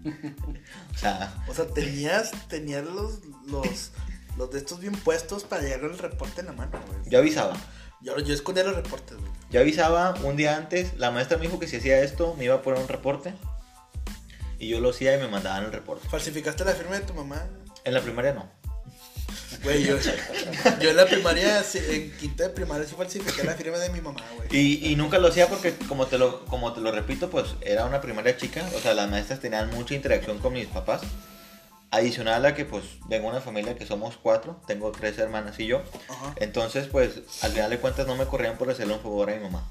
[0.95, 3.19] o sea, O sea, tenías, tenías los,
[3.49, 3.91] los,
[4.39, 6.71] Los de estos bien puestos para llegar el reporte en la mano.
[7.07, 7.57] Yo avisaba.
[8.03, 9.31] Yo, yo escondía los reportes, güey.
[9.51, 12.55] Yo avisaba un día antes, la maestra me dijo que si hacía esto me iba
[12.55, 13.35] a poner un reporte.
[14.59, 16.09] Y yo lo hacía y me mandaban el reporte.
[16.09, 17.47] ¿Falsificaste la firma de tu mamá?
[17.85, 18.51] En la primaria no.
[19.63, 19.97] Güey, yo,
[20.81, 24.23] yo en la primaria, en quinta de primaria sí falsifiqué la firma de mi mamá,
[24.37, 24.49] güey.
[24.51, 27.85] Y, y nunca lo hacía porque, como te, lo, como te lo repito, pues era
[27.85, 28.67] una primaria chica.
[28.77, 31.03] O sea, las maestras tenían mucha interacción con mis papás.
[31.93, 34.61] Adicional a que, pues, vengo de una familia que somos cuatro.
[34.67, 35.83] Tengo tres hermanas y yo.
[36.09, 36.35] Ajá.
[36.37, 39.41] Entonces, pues, al final de cuentas no me corrían por hacerle un favor a mi
[39.43, 39.69] mamá.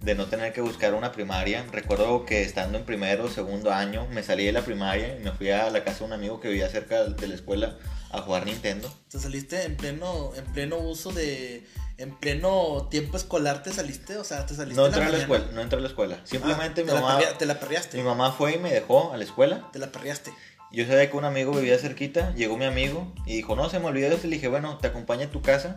[0.00, 1.66] De no tener que buscar una primaria.
[1.72, 5.32] Recuerdo que estando en primero o segundo año, me salí de la primaria y me
[5.32, 7.76] fui a la casa de un amigo que vivía cerca de la escuela
[8.10, 8.90] a jugar Nintendo.
[9.10, 11.66] Te saliste en pleno, en pleno uso de,
[11.98, 15.18] en pleno tiempo escolar te saliste, o sea, te saliste No en entré a la
[15.18, 16.18] escuela, no entré a la escuela.
[16.24, 18.72] Simplemente Ah, mi te, mamá, la perrea- te la perreaste, mi mamá fue y me
[18.72, 19.68] dejó a la escuela.
[19.72, 20.32] te la perreaste.
[20.72, 23.86] Yo sabía que un amigo vivía cerquita, llegó mi amigo y dijo, no, se me
[23.86, 24.26] olvidó esto.
[24.28, 25.76] Le dije, bueno, te acompaño a tu casa.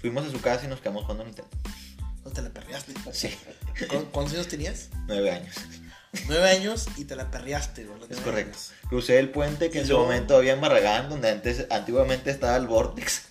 [0.00, 1.50] Fuimos a su casa y nos quedamos jugando Nintendo.
[2.24, 2.92] O te la perreaste.
[3.12, 3.28] Sí,
[3.88, 4.88] ¿Cu- ¿Cuántos años tenías?
[5.06, 5.56] nueve años.
[6.28, 7.98] Nueve años y te la perreaste, güey.
[8.08, 8.56] Es correcto.
[8.56, 8.72] años.
[8.88, 12.56] Crucé el puente que Y en su momento había en Barragán, donde antes, antiguamente estaba
[12.56, 13.22] el Vortex.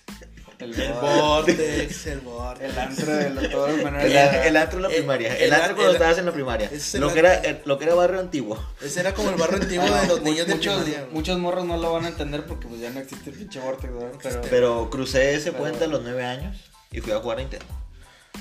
[0.60, 2.70] El, El Vortex, el Vortex.
[2.72, 4.46] el antro de los, todos los menores El, edad.
[4.48, 5.36] el antro en la El- primaria.
[5.38, 6.70] el El, antro an- cuando el- estabas en la primaria.
[6.94, 8.62] el Lo que, era, el- lo que era barrio antiguo.
[8.82, 11.08] Ese era como el barrio antiguo de los niños de muchos, primaria.
[11.12, 13.94] muchos morros no lo van a entender porque pues ya no existe el pinche vortex,
[13.94, 14.12] ¿verdad?
[14.22, 16.58] Pero, Pero crucé ese Pero- puente a los nueve años
[16.92, 17.66] y fui a jugar Nintendo.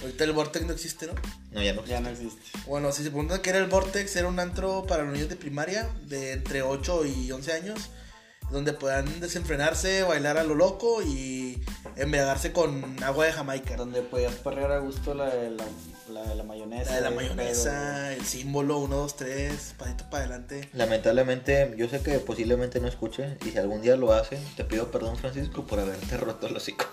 [0.03, 1.15] Ahorita el Vortex no existe, ¿no?
[1.51, 1.85] No, ya no.
[1.85, 2.41] ya no existe.
[2.67, 5.35] Bueno, si se preguntan que era el Vortex, era un antro para los niños de
[5.37, 7.91] primaria de entre 8 y 11 años,
[8.51, 11.63] donde puedan desenfrenarse, bailar a lo loco y
[11.97, 13.77] embriagarse con agua de Jamaica.
[13.77, 15.65] Donde podías perrear a gusto la de la,
[16.13, 16.91] la, de la mayonesa.
[16.91, 20.69] La de la mayonesa, el símbolo 1, 2, 3, pasito para adelante.
[20.73, 24.91] Lamentablemente, yo sé que posiblemente no escuche y si algún día lo hace, te pido
[24.91, 26.87] perdón, Francisco, por haberte roto el hocico.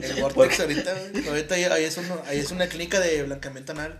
[0.00, 0.94] El Vortex ahorita,
[1.28, 3.98] ahorita ahí, ahí es uno- ahí es una clínica de blancamiento anal.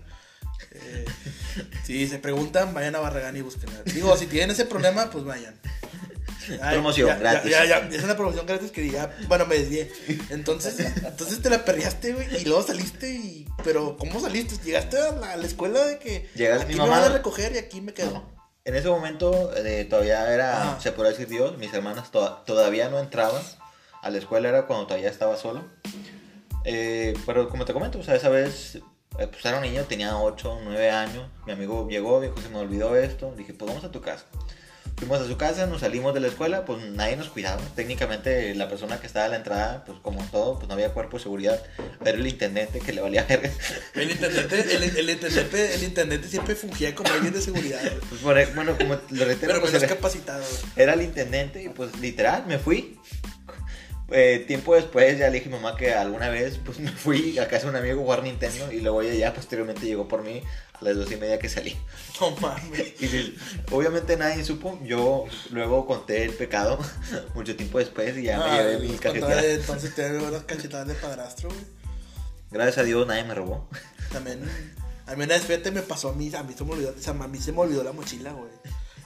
[0.72, 1.04] Eh,
[1.84, 3.82] si se preguntan, vayan a Barragán y búsquenla.
[3.84, 5.54] Digo, si tienen ese problema, pues vayan.
[6.62, 7.50] Ay, Promoción, ya, gratis.
[7.50, 9.90] Ya, ya, es una promoción gratis que ya, bueno, me desvié.
[10.30, 13.46] Entonces, entonces te la perreaste, güey, y luego saliste y...
[13.64, 14.56] Pero, ¿cómo saliste?
[14.64, 16.28] Llegaste a la, a la escuela de que...
[16.34, 18.22] Llegas, aquí mi me mamá- van a recoger y aquí me quedo.
[18.64, 20.78] En ese momento eh, todavía era, Ah.
[20.80, 23.42] se podría decir Dios, mis hermanas to- todavía no entraban
[24.02, 25.64] a la escuela, era cuando todavía estaba solo.
[26.64, 28.76] Eh, pero como te comento, o sea, esa vez,
[29.18, 32.58] eh, pues era un niño, tenía 8, 9 años, mi amigo llegó, dijo, se me
[32.58, 34.24] olvidó esto, dije, pues vamos a tu casa.
[35.00, 37.60] Fuimos a su casa, nos salimos de la escuela, pues nadie nos cuidaba.
[37.74, 41.16] Técnicamente la persona que estaba a la entrada, pues como todo, pues no había cuerpo
[41.16, 41.62] de seguridad.
[42.04, 43.50] Era el intendente que le valía verga.
[43.94, 47.80] El intendente, el, el intendente, el intendente siempre fungía como alguien de seguridad.
[48.10, 50.44] Pues, por bueno, como lo reitero, Pero pues, pues es era- capacitado,
[50.76, 52.98] era el intendente y pues literal me fui.
[54.12, 57.38] Eh, tiempo después ya le dije a mi mamá que alguna vez pues me fui
[57.38, 60.24] a casa de un amigo a jugar Nintendo y luego ella ya posteriormente llegó por
[60.24, 60.42] mí
[60.80, 61.76] a las dos y media que salí.
[62.20, 63.00] No mames.
[63.02, 63.34] Y
[63.70, 66.78] obviamente nadie supo, yo luego conté el pecado
[67.34, 69.42] mucho tiempo después y ya me Ah, llevé mi cuando cajetera.
[69.42, 71.60] era- Entonces te dio las cachetadas de padrastro, güey.
[72.50, 73.68] Gracias a Dios nadie me robó.
[74.12, 74.42] También,
[75.06, 77.00] a mí una vez, fíjate, me pasó a mí, a mí se me olvidó, o
[77.02, 78.50] sea, a mí se me olvidó la mochila, güey.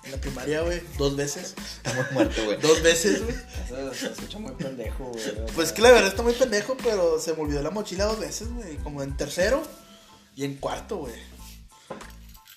[0.02, 1.54] En la primaria, güey, dos veces.
[1.76, 2.60] Estamos muertos, güey.
[2.60, 3.36] Dos veces, güey.
[3.66, 5.24] Eso se escucha muy pendejo, güey.
[5.54, 8.48] Pues que la verdad está muy pendejo, pero se me olvidó la mochila dos veces,
[8.52, 8.76] güey.
[8.78, 9.62] Como en tercero
[10.36, 11.14] y en cuarto, güey.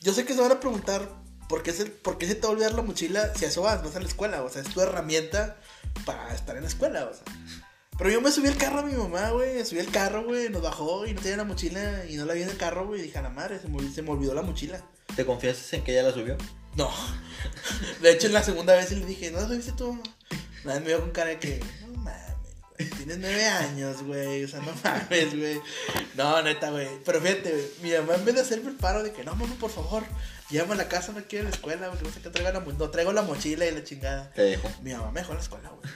[0.02, 1.10] Yo sé que se van a preguntar
[1.50, 3.62] por qué, se, por qué se te va a olvidar la mochila si a eso
[3.62, 4.44] vas, es a la escuela.
[4.44, 5.58] O sea, es tu herramienta
[6.06, 7.24] para estar en la escuela, o sea.
[7.98, 9.66] Pero yo me subí al carro a mi mamá, güey.
[9.66, 10.50] Subí al carro, güey.
[10.50, 13.02] Nos bajó y no tenía la mochila y no la vi en el carro, güey.
[13.02, 14.84] Dije, a la madre, se me, olvidó- se me olvidó la mochila.
[15.16, 16.38] ¿Te confiesas en que ella la subió?
[16.76, 16.92] No.
[18.02, 20.00] De hecho, en la segunda vez le dije, ¿no la subiste tú?
[20.64, 21.60] Nada, me vio con cara de que.
[22.78, 24.44] Tienes nueve años, güey.
[24.44, 25.60] O sea, no mames, güey.
[26.16, 26.88] No, neta, güey.
[27.06, 27.66] Pero fíjate, güey.
[27.82, 30.04] Mi mamá en vez de hacerme el paro de que, no, mamá, por favor,
[30.50, 32.52] llévame a la casa, no quiero ir a la escuela, porque no sé qué traigo
[32.52, 34.32] la, mo- no traigo la mochila y la chingada.
[34.34, 34.70] Te dejo.
[34.82, 35.92] Mi mamá me dejó en la escuela, güey.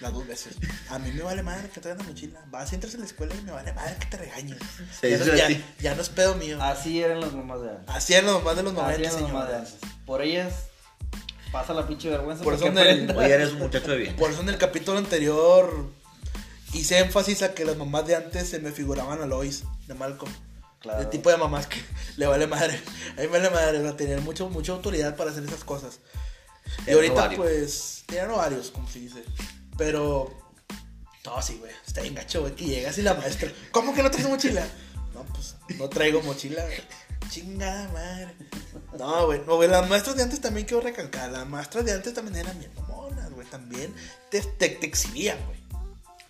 [0.00, 0.54] Las dos veces.
[0.88, 2.40] A mí me vale madre que traigas la mochila.
[2.46, 4.56] Vas entras a la escuela y me vale madre que te regañes.
[4.98, 5.62] Se ya, no, ya, ti.
[5.78, 6.58] ya no es pedo mío.
[6.62, 7.94] Así eran las mamás de antes.
[7.94, 9.52] Así eran los de los las mamás de señores.
[9.54, 9.74] antes.
[10.06, 10.54] Por ellas
[11.52, 12.42] pasa la pinche vergüenza.
[12.44, 14.16] Por eso en el- eres un muchacho de bien.
[14.16, 15.90] Por eso en el capítulo anterior
[16.72, 20.32] hice énfasis a que las mamás de antes se me figuraban a Lois de Malcolm.
[20.80, 21.02] Claro.
[21.02, 21.82] El tipo de mamás que
[22.16, 22.80] le vale madre.
[23.16, 26.00] A mí me vale madre, a tener mucho, mucha autoridad para hacer esas cosas.
[26.86, 27.36] Y ahorita, ovarios.
[27.36, 29.24] pues, tienen ovarios, como se dice.
[29.76, 30.32] Pero,
[31.24, 31.72] no, sí, güey.
[31.86, 33.52] Está bien gacho, güey, que llegas y la maestra.
[33.72, 34.66] ¿Cómo que no traes mochila?
[35.12, 36.80] No, pues, no traigo mochila, güey.
[37.28, 38.34] Chingada madre.
[38.96, 41.30] No, güey, no, güey, las maestras de antes también quiero recalcar.
[41.30, 43.46] Las maestras de antes también eran bien mamonas, güey.
[43.48, 43.92] También
[44.30, 45.59] te, te, te exhibían, güey.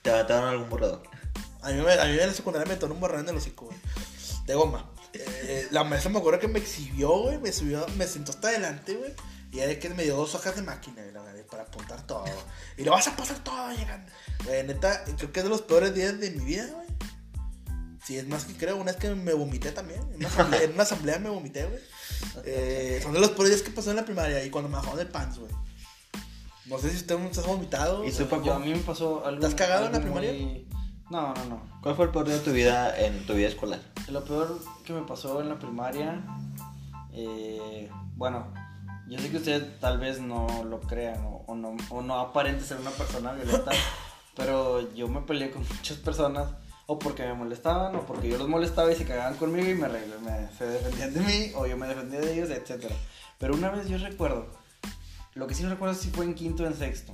[0.02, 1.02] Te aventaron algún borrador.
[1.62, 3.66] A mí, me- a mí en la secundaria me tornó un borrador en el hocico,
[3.66, 3.78] güey.
[4.46, 4.90] De goma.
[5.12, 7.38] Eh, la maestra me acuerdo que me exhibió, güey.
[7.38, 9.12] Me subió, me sentó hasta adelante, güey.
[9.52, 12.24] Y era que me dio dos hojas de máquina, güey, para apuntar todo.
[12.76, 14.06] Y lo vas a pasar todo, llegan.
[14.44, 16.86] Güey, neta, creo que es de los peores días de mi vida, güey.
[18.06, 18.76] Sí, es más que creo.
[18.76, 20.00] Una vez que me vomité también.
[20.12, 21.80] En una asamblea, en una asamblea me vomité, güey.
[22.44, 24.44] Eh, son de los peores días que pasó en la primaria.
[24.44, 25.50] Y cuando me bajaron del pants, güey.
[26.66, 28.04] No sé si usted se ha vomitado.
[28.04, 28.44] ¿Y o tú, Paco?
[28.44, 29.40] Yo, a mí me pasó algo.
[29.40, 30.32] ¿Te has cagado en la primaria?
[30.32, 30.66] muy-
[31.10, 31.62] No, no, no.
[31.82, 33.80] ¿Cuál fue el peor día de tu vida en tu vida escolar?
[34.08, 36.22] Lo peor que me pasó en la primaria,
[37.12, 38.46] eh, bueno,
[39.08, 42.64] yo sé que ustedes tal vez no lo crean o, o no, o no aparente
[42.64, 43.72] ser una persona violenta,
[44.36, 46.48] pero yo me peleé con muchas personas
[46.86, 49.88] o porque me molestaban o porque yo los molestaba y se cagaban conmigo y me,
[49.88, 52.84] me- se defendían de mí o yo me defendía de ellos, etc.
[53.38, 54.46] Pero una vez yo recuerdo,
[55.34, 57.12] lo que sí no recuerdo si fue en quinto o en sexto,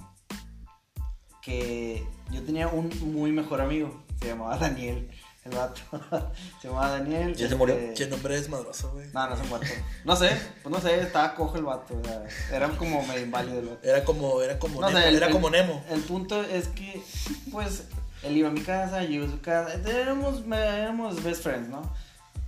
[1.42, 5.08] que yo tenía un muy mejor amigo, se llamaba Daniel,
[5.44, 5.80] el vato,
[6.60, 7.34] se llamaba Daniel.
[7.36, 7.74] ¿Ya se murió?
[7.76, 9.06] este, Che, nombre es madroso, güey.
[9.12, 9.66] no, no se muerto.
[10.04, 10.30] No sé,
[10.62, 11.94] pues no sé, estaba cojo el vato.
[12.00, 12.24] O sea,
[12.56, 13.88] era como medio inválido el vato.
[13.88, 14.98] Era como, era como No Nemo.
[15.00, 15.84] sé, el- era el- como Nemo.
[15.88, 17.00] El punto es que,
[17.52, 17.84] pues,
[18.24, 19.74] él iba a mi casa, yo iba a su casa.
[19.88, 21.82] Éramos, éramos best friends, ¿no?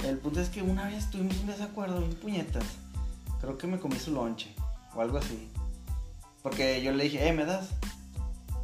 [0.04, 2.64] El punto es que una vez tuvimos un desacuerdo, un puñetas.
[3.40, 4.52] Creo que me comí su lonche
[4.94, 5.50] o algo así.
[6.42, 7.68] Porque yo le dije, eh, ¿me das?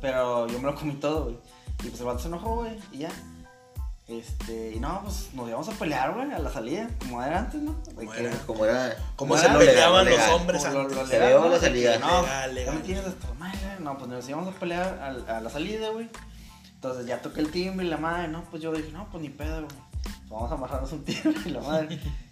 [0.00, 1.38] Pero yo me lo comí todo, güey.
[1.82, 3.10] Y pues el vato se enojó, güey, y ya.
[4.06, 7.60] Este, y no, pues nos íbamos a pelear, güey, a la salida, como era antes,
[7.62, 7.74] ¿no?
[7.94, 8.37] Como que- era.
[8.46, 8.96] Como era.
[9.16, 10.96] Como No se peleaban los hombres Como antes.
[10.96, 11.48] lo Se legal, vio ¿no?
[11.48, 11.98] la salida.
[11.98, 12.74] No, Legal, legal.
[12.74, 13.58] ya me tienes hasta la madre.
[13.80, 16.10] No, pues nos íbamos a pelear a, a la salida, güey.
[16.74, 19.30] Entonces ya toqué el timbre y la madre, no, pues yo dije, no, pues ni
[19.30, 19.68] pedo, güey.
[20.02, 21.98] Pues vamos a amarrarnos un timbre y la madre.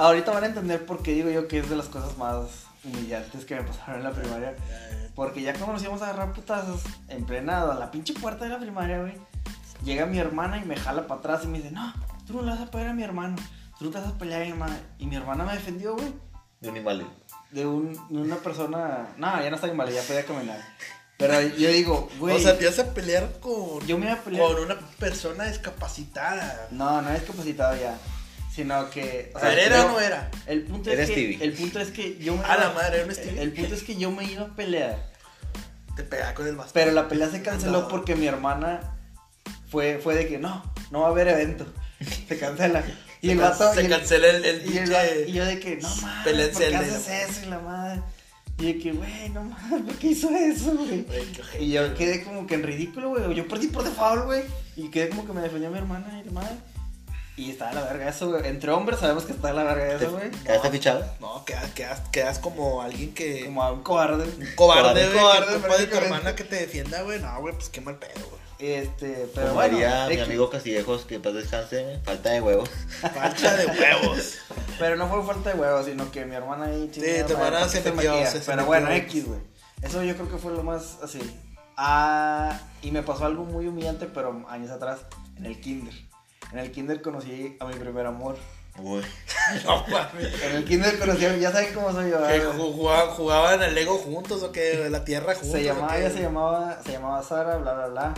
[0.00, 3.44] Ahorita van a entender por qué digo yo que es de las cosas más humillantes
[3.44, 4.56] que me pasaron en la primaria.
[5.14, 8.50] Porque ya cuando nos íbamos a agarrar putazos en plena, a la pinche puerta de
[8.50, 9.12] la primaria, güey,
[9.84, 11.92] llega mi hermana y me jala para atrás y me dice, no,
[12.26, 13.36] tú no le vas a pegar a mi hermano,
[13.78, 14.80] tú no te vas a pelear a mi hermana.
[14.98, 16.14] Y mi hermana me defendió, güey
[16.60, 17.10] De un inválido.
[17.50, 19.08] de, un, de una persona.
[19.18, 20.60] No, ya no estaba invalida, ya podía caminar.
[21.18, 22.36] Pero yo digo, güey.
[22.36, 24.46] O sea, te ibas a pelear con, yo me iba a pelear.
[24.46, 26.68] con una persona discapacitada.
[26.70, 27.98] No, no es capacitado ya.
[28.54, 29.30] Sino que.
[29.34, 30.30] o sea, ¿era o no era?
[30.46, 31.14] El punto Era es que.
[31.14, 31.38] Stevie.
[31.44, 32.44] El punto es que yo me.
[32.44, 33.42] A la iba- madre, era Stevie.
[33.42, 35.10] El punto es que yo me iba a pelear.
[35.96, 36.72] Te pegaba con el bastón.
[36.74, 37.88] Pero la pelea se canceló No.
[37.88, 38.96] porque mi hermana
[39.70, 41.66] fue, fue de que no, no va a haber evento.
[42.28, 42.82] Se cancela.
[43.22, 43.74] Y Se el vato.
[43.74, 46.74] se y cancela el, el Y, el y yo de que, no mames, ¿por qué
[46.74, 47.40] haces eso?
[47.44, 48.00] Y la madre.
[48.58, 51.04] Y de que, güey, no mames, ¿por qué hizo eso, güey?
[51.58, 53.34] Y yo quedé como que en ridículo, güey.
[53.34, 54.44] Yo perdí por default, güey.
[54.74, 56.56] Y quedé como que me defendió mi hermana y la madre.
[57.40, 58.46] Y está de la verga eso, güey.
[58.46, 60.30] Entre hombres sabemos que está de la verga ¿Te- eso, güey.
[60.30, 61.04] ¿Quedaste fichado?
[61.20, 63.46] No, quedas, quedas, quedas como alguien que.
[63.46, 64.24] Como a un cobarde.
[64.54, 65.18] cobarde, Cobarde, güey.
[65.18, 67.18] cobarde, que culpa de tu hermana que te defienda, güey.
[67.20, 68.40] No, güey, pues qué mal pedo, güey.
[68.58, 69.72] Este, pero bueno.
[69.72, 72.68] diría mi amigo Castillejos, que paz descanse, falta de huevos.
[73.00, 74.34] Falta de huevos.
[74.78, 77.46] Pero no fue falta de huevos, sino que mi hermana ahí Sí, chingada tu madre,
[77.46, 78.90] hermana ¿por qué se metió, Pero bueno.
[78.90, 79.40] X, güey.
[79.80, 81.20] Eso yo creo que fue lo más así.
[81.78, 85.00] Ah, y me pasó algo muy humillante, pero años atrás,
[85.38, 85.94] en el kinder.
[86.52, 88.36] En el kinder conocí a mi primer amor.
[88.78, 89.02] Uy.
[89.64, 90.42] No, mames.
[90.44, 92.24] En el kinder conocí a ya saben cómo soy yo.
[92.26, 94.88] ¿Que jugaban, jugaban al Lego juntos o qué?
[94.90, 95.50] ¿La tierra juntos?
[95.50, 98.14] Se llamaba, ella se llamaba, se llamaba Sara, bla, bla, bla.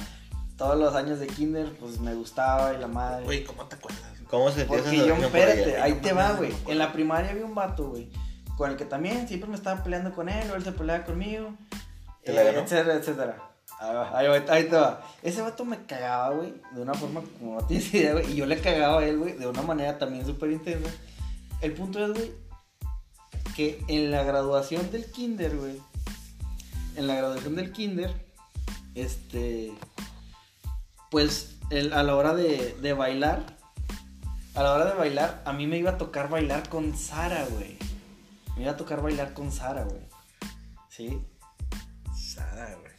[0.58, 3.24] Todos los años de kinder, pues me gustaba y la madre.
[3.24, 4.02] Güey, ¿cómo te acuerdas?
[4.28, 6.52] ¿Cómo se Porque esa yo, espérate, ahí te va, güey.
[6.66, 8.10] En la primaria había un vato, güey,
[8.56, 11.54] con el que también siempre me estaba peleando con él, o él se peleaba conmigo,
[12.24, 13.51] ¿Te la eh, etcétera, etcétera.
[13.82, 15.02] Ahí, va, ahí, te va.
[15.22, 18.46] Ese vato me cagaba, güey, de una forma como no tienes idea, güey, y yo
[18.46, 20.88] le cagaba a él, güey, de una manera también súper intensa.
[21.60, 22.32] El punto es, güey,
[23.56, 25.80] que en la graduación del kinder, güey,
[26.94, 28.14] en la graduación del kinder,
[28.94, 29.72] este,
[31.10, 31.56] pues
[31.92, 33.56] a la hora de bailar,
[34.54, 37.78] a la hora de bailar, a mí me iba a tocar bailar con Sara, güey.
[38.56, 40.02] Me iba a tocar bailar con Sara, güey.
[40.88, 41.18] ¿Sí?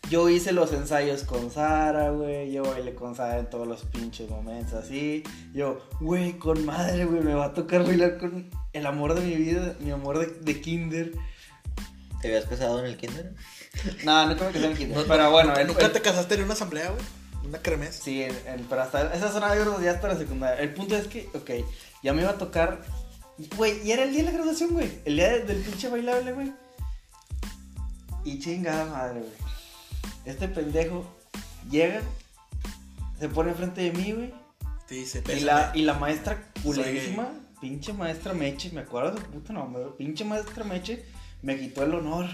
[0.10, 2.52] Yo hice los ensayos con Sara, güey.
[2.52, 5.24] Yo bailé con Sara en todos los pinches momentos así.
[5.54, 9.36] Yo, güey, con madre, güey, me va a tocar bailar con el amor de mi
[9.36, 11.14] vida, mi amor de, de kinder.
[12.22, 13.34] ¿Te habías casado en el kinder?
[14.06, 14.98] No, nunca me casé en el kinder.
[14.98, 17.02] No, pero bueno, ¿Nunca, el- nunca el- te casaste en una asamblea, güey?
[17.46, 17.96] ¿Una cremes?
[17.96, 18.26] Sí,
[18.70, 20.62] pero hasta esa zona de ya hasta la secundaria.
[20.64, 21.50] El punto es que, ok,
[22.04, 22.82] ya me iba a tocar.
[23.58, 24.90] Güey, y era el día de la graduación, güey.
[25.06, 26.54] El día de- del pinche bailable, güey.
[28.26, 29.43] Y chingada madre, güey.
[30.26, 31.06] Este pendejo
[31.70, 32.02] llega,
[33.20, 34.34] se pone enfrente de mí, güey.
[34.88, 37.30] Te dice, Y la, y la maestra culerísima,
[37.62, 41.06] pinche maestra Meche, me acuerdo de su puta nombre, pinche maestra Meche,
[41.42, 42.28] me quitó el honor.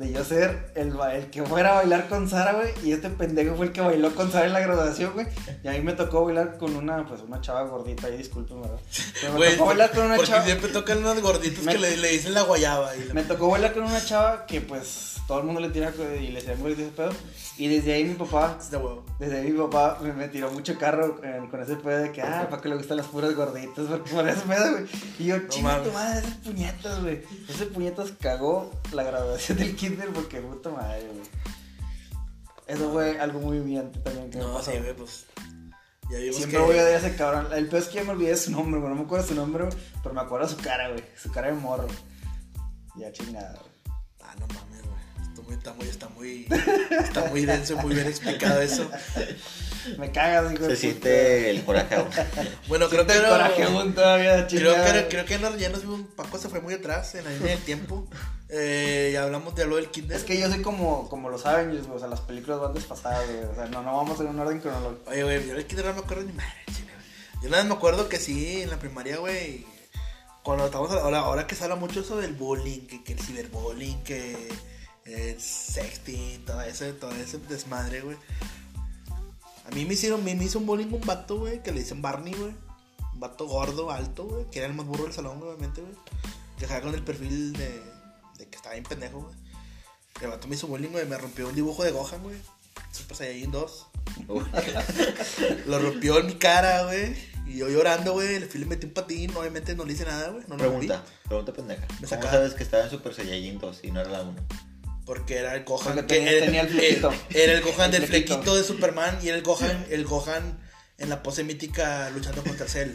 [0.00, 3.54] De yo ser el, el que fuera a bailar con Sara, güey, y este pendejo
[3.54, 5.26] fue el que bailó con Sara en la graduación, güey.
[5.62, 8.78] Y a mí me tocó bailar con una, pues, una chava gordita, ahí disculpen, ¿verdad?
[9.20, 10.44] Pero me tocó bailar con una porque chava.
[10.44, 12.96] siempre tocan unos gorditos Me- que le, le dicen la guayaba.
[12.96, 15.92] Y la- Me tocó bailar con una chava que, pues, todo el mundo le tira
[16.18, 17.10] y le decía gordito ese pedo.
[17.58, 18.56] Y desde ahí mi papá.
[19.18, 22.22] Desde ahí mi papá me, me tiró mucho carro eh, con ese pedo de que,
[22.22, 24.84] ah, para que le gustan las puras gorditas, porque por ese pedo, güey.
[25.18, 25.86] Y yo, chinga mames.
[25.86, 27.22] tu madre, ese puñetas, güey.
[27.50, 29.76] Ese puñetas cagó la graduación del
[30.14, 31.22] porque puta madre, güey.
[32.66, 34.70] Eso fue algo muy humillante también que me No, pasó.
[34.70, 35.26] sí, güey, pues.
[36.10, 36.64] Ya vimos Siempre que.
[36.64, 37.48] voy a odiar a ese cabrón.
[37.52, 38.90] El peor es que ya me olvidé su nombre, güey.
[38.92, 39.68] No me acuerdo su nombre,
[40.02, 41.04] pero me acuerdo su cara, güey.
[41.16, 41.86] Su cara de morro.
[42.96, 43.96] Ya chingada, güey.
[44.20, 45.28] Ah, no mames, güey.
[45.28, 46.46] Esto muy, está muy, está muy.
[46.90, 48.88] Está muy denso, muy bien explicado eso.
[49.98, 52.08] Me cagas, de Se siente el coraje aún.
[52.68, 53.12] Bueno, creo que.
[53.14, 56.60] El no- coraje aún todavía, Creo que, creo que ya nos vimos, Paco se fue
[56.60, 58.06] muy atrás en la línea del tiempo.
[58.48, 60.16] Eh, y hablamos de lo del kinder.
[60.16, 61.96] Es que yo soy como, como los Avengers, güey.
[61.96, 63.44] O sea, las películas van desfasadas, güey.
[63.44, 65.10] O sea, no, no vamos en un orden cronológico.
[65.10, 67.42] Oye, güey, yo del kinder no me acuerdo ni madre, chile, güey.
[67.44, 69.64] Yo nada más me acuerdo que sí, en la primaria, güey.
[70.42, 74.02] Cuando estamos ahora, ahora que se habla mucho eso del bullying, que, que el ciberbullying,
[74.02, 74.48] que
[75.04, 78.16] el sexting, todo ese, todo ese desmadre, güey.
[79.70, 82.34] A mí me hicieron, me hizo un bullying un vato, güey, que le dicen Barney,
[82.34, 82.52] güey.
[83.14, 85.94] Un vato gordo, alto, güey, que era el más burro del salón, obviamente, güey.
[86.58, 87.82] Que jugaba con el perfil de,
[88.38, 89.34] de que estaba bien pendejo, güey.
[90.22, 92.36] El vato me hizo bullying, güey, me rompió un dibujo de Gohan, güey.
[92.92, 93.86] Super Saiyajin 2.
[94.28, 94.42] Uy,
[95.66, 97.14] Lo rompió en mi cara, güey.
[97.46, 98.34] Y yo llorando, güey.
[98.34, 99.34] El film le metí un patín.
[99.36, 100.44] Obviamente no le hice nada, güey.
[100.48, 100.56] No.
[100.56, 101.82] Pregunta, pregunta pendeja.
[101.82, 104.34] Me ¿Cómo sacaba- sabes que estaba en Super Saiyajin 2 y no era la 1?
[105.10, 105.94] Porque era el Gohan.
[105.94, 107.10] Porque que tenía- era, tenía el flequito.
[107.30, 108.34] Era el Gohan El del flequito.
[108.34, 109.18] flequito de Superman.
[109.20, 110.56] Y era el Gohan, el Gohan
[110.98, 112.92] en la pose mítica luchando contra Cell.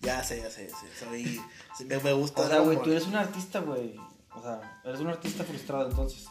[0.00, 0.68] Ya sé, ya sé.
[0.70, 0.86] ya sé.
[1.04, 1.40] Soy,
[1.86, 2.42] me, me gusta.
[2.42, 3.96] O sea, güey, tú eres un artista, güey.
[4.32, 6.26] O sea, eres un artista frustrado, entonces.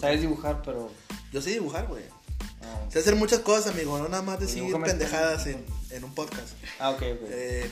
[0.00, 0.90] Sabes dibujar, pero.
[1.32, 2.02] Yo sé dibujar, güey.
[2.60, 2.90] no.
[2.90, 3.96] Sé hacer muchas cosas, amigo.
[3.96, 6.48] No nada más Pues decir pendejadas en, en un podcast.
[6.80, 7.28] Ah, ok, ok.
[7.30, 7.70] Eh,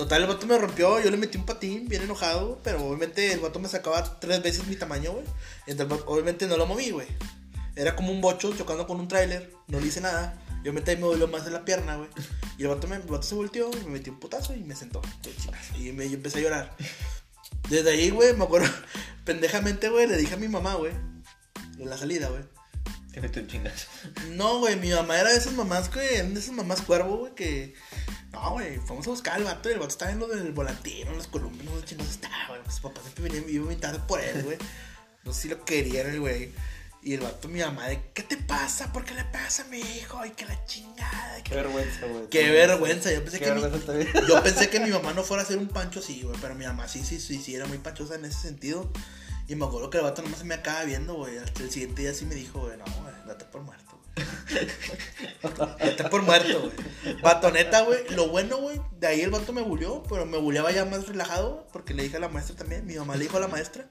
[0.00, 3.40] total, el vato me rompió, yo le metí un patín, bien enojado, pero obviamente el
[3.40, 5.26] vato me sacaba tres veces mi tamaño, güey.
[5.66, 7.06] Y entonces, obviamente no lo moví, güey.
[7.76, 10.42] Era como un bocho chocando con un tráiler, no le hice nada.
[10.64, 12.08] Yo metí me dolió más en la pierna, güey.
[12.56, 15.02] Y el vato, me, el vato se volteó, me metió un putazo y me sentó.
[15.78, 16.76] Y me, yo empecé a llorar.
[17.68, 18.68] Desde ahí, güey, me acuerdo,
[19.26, 20.92] pendejamente, güey, le dije a mi mamá, güey,
[21.78, 22.42] en la salida, güey.
[23.12, 23.88] Te un chingazo.
[24.30, 27.34] No, güey, mi mamá era de esas mamás, que eran de esas mamás cuervo, güey,
[27.34, 27.74] que.
[28.32, 31.10] No, güey, fuimos a buscar al vato y el vato estaba en lo del volantino,
[31.10, 32.62] en las columnas, no sé chingados estaba, güey.
[32.62, 34.58] Pues, Su papá siempre venía y iba bien tarde por él, güey.
[35.24, 36.52] No sé si lo querían el güey.
[37.02, 38.92] Y el vato, mi mamá, de, ¿qué te pasa?
[38.92, 40.24] ¿Por qué le pasa a mi hijo?
[40.26, 41.36] Y que la chingada.
[41.42, 41.54] Qué Que...
[41.56, 42.28] vergüenza, güey.
[42.28, 44.12] Qué vergüenza, yo pensé Qué que mi- vergüenza también.
[44.28, 46.66] Yo pensé que mi mamá no fuera a hacer un pancho así, güey, pero mi
[46.66, 48.92] mamá sí, sí, sí, sí, era muy panchosa en ese sentido.
[49.50, 51.36] Y me acuerdo que el vato nomás se me acaba viendo, güey.
[51.38, 54.68] Hasta el siguiente día sí me dijo, güey, no, güey, date por muerto, güey.
[55.80, 57.20] date por muerto, güey.
[57.20, 57.98] Vato, neta, güey.
[58.10, 61.66] Lo bueno, güey, de ahí el vato me bulió, pero me buleaba ya más relajado,
[61.72, 62.86] porque le dije a la maestra también.
[62.86, 63.90] Mi mamá le dijo a la maestra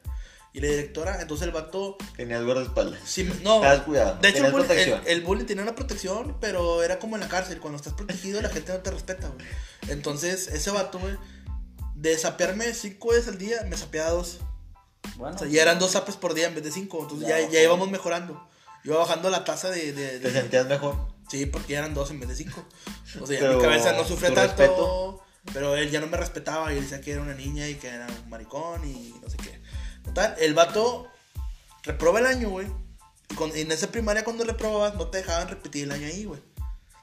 [0.53, 1.19] y la directora.
[1.19, 3.01] Entonces el vato, Tenías guardaespaldas.
[3.03, 3.59] sí, no.
[3.83, 4.17] Cuidado.
[4.21, 7.27] De hecho, el bullying, el, el bullying tenía una protección, pero era como en la
[7.27, 7.59] cárcel.
[7.59, 9.45] Cuando estás protegido, la gente no te respeta, güey.
[9.89, 11.17] Entonces, ese vato, güey,
[11.95, 14.39] de sapearme cinco veces al día, me sapeaba dos.
[15.15, 16.99] Bueno, O sea, ya eran dos zapes por día en vez de cinco.
[17.01, 18.47] Entonces, Ya ya, íbamos mejorando.
[18.83, 19.91] Iba bajando la tasa de.
[19.93, 20.95] de- ¿Te sentías mejor?
[21.29, 22.65] sí, porque ya eran dos en vez de cinco.
[23.21, 24.55] O sea, ya Pero, mi cabeza no sufría ¿tu tanto.
[24.57, 25.23] respeto?
[25.53, 27.87] Pero él ya no me respetaba y él decía que era una niña y que
[27.87, 29.61] era un maricón y no sé qué.
[30.03, 31.07] Total, el vato
[31.83, 32.67] reproba el año, güey.
[33.55, 36.41] En esa primaria cuando reprobabas no te dejaban repetir el año ahí, güey.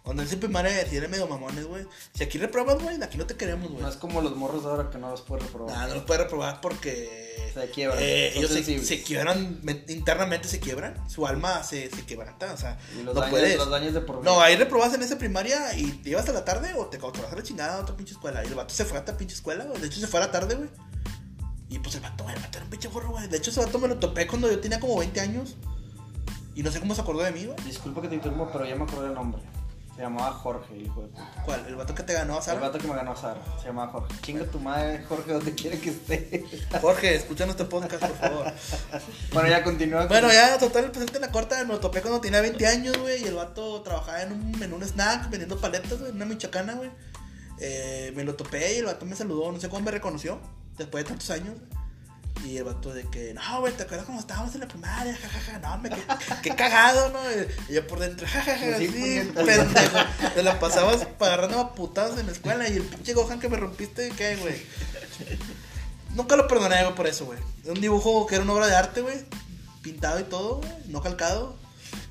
[0.06, 1.84] Cuando en esa primaria eran medio mamones, güey.
[2.14, 3.82] Si aquí reprobas, güey, aquí no te queremos, güey.
[3.82, 5.76] No es como los morros ahora que no los puedes reprobar.
[5.76, 10.46] Nah, no los puedes reprobar porque Se quiebran, eh, ellos se, se quiebran, men- internamente
[10.46, 13.56] se quiebran, su alma se, se quebranta, o sea, Y los, no daños, puedes.
[13.56, 14.30] los daños de por vida.
[14.30, 17.10] No, ahí reprobas en esa primaria y te ibas a la tarde o te, o
[17.10, 18.44] te vas a la chingada a otra pinche escuela.
[18.44, 19.80] Y el vato se fue a otra pinche escuela, güey.
[19.80, 20.68] De hecho, se fue a la tarde, güey.
[21.68, 23.26] Y pues el vato, güey, el vato era un pinche gorro, güey.
[23.26, 25.56] De hecho, ese vato me lo topé cuando yo tenía como 20 años.
[26.54, 27.56] Y no sé cómo se acordó de mí, güey.
[27.64, 29.42] Disculpa que te interrumpa, pero ya me acordé el nombre.
[29.96, 31.42] Se llamaba Jorge, el hijo de puta.
[31.46, 31.64] ¿Cuál?
[31.66, 32.60] El vato que te ganó a El Sara.
[32.60, 33.40] vato que me ganó a Sara.
[33.58, 34.14] Se llamaba Jorge.
[34.20, 36.44] Chinga tu madre, Jorge, donde quiera que esté.
[36.82, 38.52] Jorge, escucha nuestro podcast, por favor.
[39.32, 40.00] bueno, ya continúa.
[40.00, 42.66] con- Bueno, ya, total, el presente en la corta, me lo topé cuando tenía 20
[42.66, 46.16] años, güey, y el vato trabajaba en un, en un snack vendiendo paletas, güey, en
[46.16, 46.90] una michoacana, güey.
[47.58, 50.38] Eh, me lo topé y el vato me saludó, no sé cómo me reconoció,
[50.76, 51.54] después de tantos años.
[52.44, 55.16] Y el vato de que, no, güey, ¿te acuerdas cuando estábamos en la primaria?
[55.16, 55.96] Ja, ja, ja, no, me, qué,
[56.42, 57.18] qué cagado, ¿no?
[57.68, 59.98] Y yo por dentro, ja, ja, ja, Sí, sí, pendejo.
[60.34, 63.56] Te la pasabas agarrando a putadas en la escuela y el pinche Gohan que me
[63.56, 64.54] rompiste, ¿qué, güey?
[66.14, 67.38] Nunca lo perdoné, güey, por eso, güey.
[67.64, 69.16] Un dibujo que era una obra de arte, güey.
[69.82, 71.56] pintado y todo, güey, no calcado.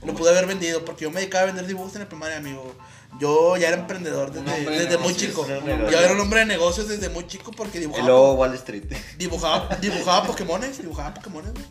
[0.03, 2.75] Lo pude haber vendido porque yo me dedicaba a vender dibujos en la primaria, amigo.
[3.19, 5.47] Yo ya era emprendedor desde, de desde muy chico.
[5.47, 8.83] Yo era un hombre de negocios desde muy chico porque Y dibujaba, luego Wall Street.
[9.17, 11.65] dibujaba, dibujaba Pokémones, dibujaba Pokémones, güey.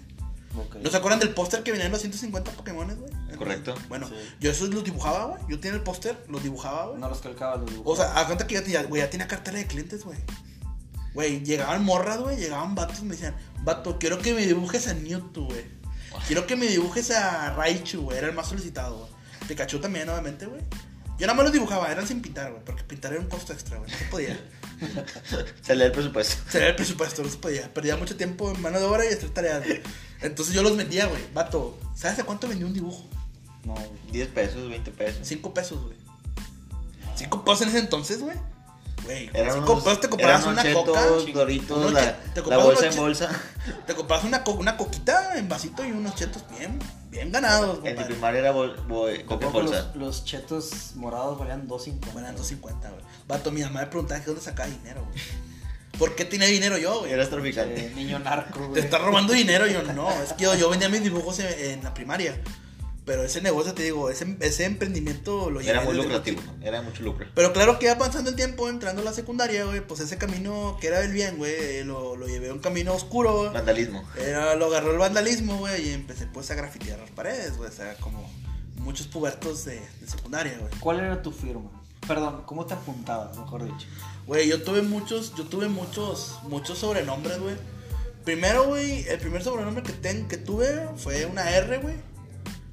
[0.82, 3.10] ¿No se acuerdan del póster que venían los 150 Pokémones, güey?
[3.36, 3.74] Correcto.
[3.88, 4.14] Bueno, Sí.
[4.40, 5.42] yo esos los dibujaba, güey.
[5.48, 7.00] Yo tenía el póster, los dibujaba, güey.
[7.00, 7.96] No los calcaba, los O dibujaba.
[8.12, 10.18] sea, a cuenta que ya, tenía- güey, ya tenía cartera de clientes, güey.
[11.12, 14.94] Güey, llegaban morras, güey, llegaban vatos y me decían, vato, quiero que me dibujes a
[14.94, 15.64] Mewtwo, güey.
[16.28, 18.18] Quiero que me dibujes a Raichu, güey.
[18.18, 19.10] Era el más solicitado, güey.
[19.48, 20.62] Pikachu también, obviamente, güey.
[21.18, 22.64] Yo nada más los dibujaba, eran sin pintar, güey.
[22.64, 23.90] Porque pintar era un costo extra, güey.
[23.90, 24.38] No se podía.
[25.62, 26.50] Se lee el presupuesto.
[26.50, 27.72] Sería el presupuesto, no se podía.
[27.72, 29.80] Perdía mucho tiempo en mano de obra y hacer tareas, güey.
[30.20, 31.22] Entonces yo los vendía, güey.
[31.32, 33.04] Vato, ¿sabes a cuánto vendía un dibujo?
[33.64, 33.74] No,
[34.10, 35.20] 10 pesos, 20 pesos.
[35.26, 35.96] Cinco pesos, güey.
[37.14, 38.36] Cinco pesos en ese entonces, güey.
[39.04, 41.00] Güey, Eran unos, te comprabas una unos coca.
[41.02, 43.30] chetos, doritos, unos la, te la bolsa en bolsa.
[43.86, 46.78] Te comprabas una, co- una coquita en vasito y unos chetos bien,
[47.10, 49.90] bien ganados, En mi primaria era bol, bol- coca en bolsa.
[49.94, 52.12] los, los chetos morados valían 2.50.
[52.12, 53.02] Bueno, 250, güey.
[53.28, 55.18] Vato, mi mamá me preguntaba que dónde sacaba dinero, güey.
[55.98, 57.12] ¿Por qué tenía dinero yo, güey?
[57.12, 57.86] Eras traficante.
[57.86, 59.66] Eh, niño narco, Te estás robando dinero.
[59.66, 62.36] Yo no, es que yo, yo vendía mis dibujos en, en la primaria.
[63.04, 66.40] Pero ese negocio, te digo, ese, ese emprendimiento lo llevé Era muy lucrativo.
[66.40, 66.54] chico.
[66.62, 67.26] Era mucho lucro.
[67.34, 70.78] Pero claro que ya pasando el tiempo, entrando a la secundaria, güey, pues ese camino
[70.80, 73.52] que era del bien, güey, lo, lo llevé a un camino oscuro, güey.
[73.52, 74.02] Vandalismo.
[74.18, 77.68] Era, lo agarró el vandalismo, güey, y empecé pues a grafitear las paredes, güey.
[77.68, 78.26] O sea, como
[78.76, 80.72] muchos pubertos de, de secundaria, güey.
[80.80, 81.70] ¿Cuál era tu firma?
[82.08, 83.86] Perdón, ¿cómo te apuntabas, mejor dicho?
[84.26, 87.56] Güey, yo tuve muchos, yo tuve muchos, muchos sobrenombres, güey.
[88.24, 91.96] Primero, güey, el primer sobrenombre que, ten, que tuve fue una R, güey.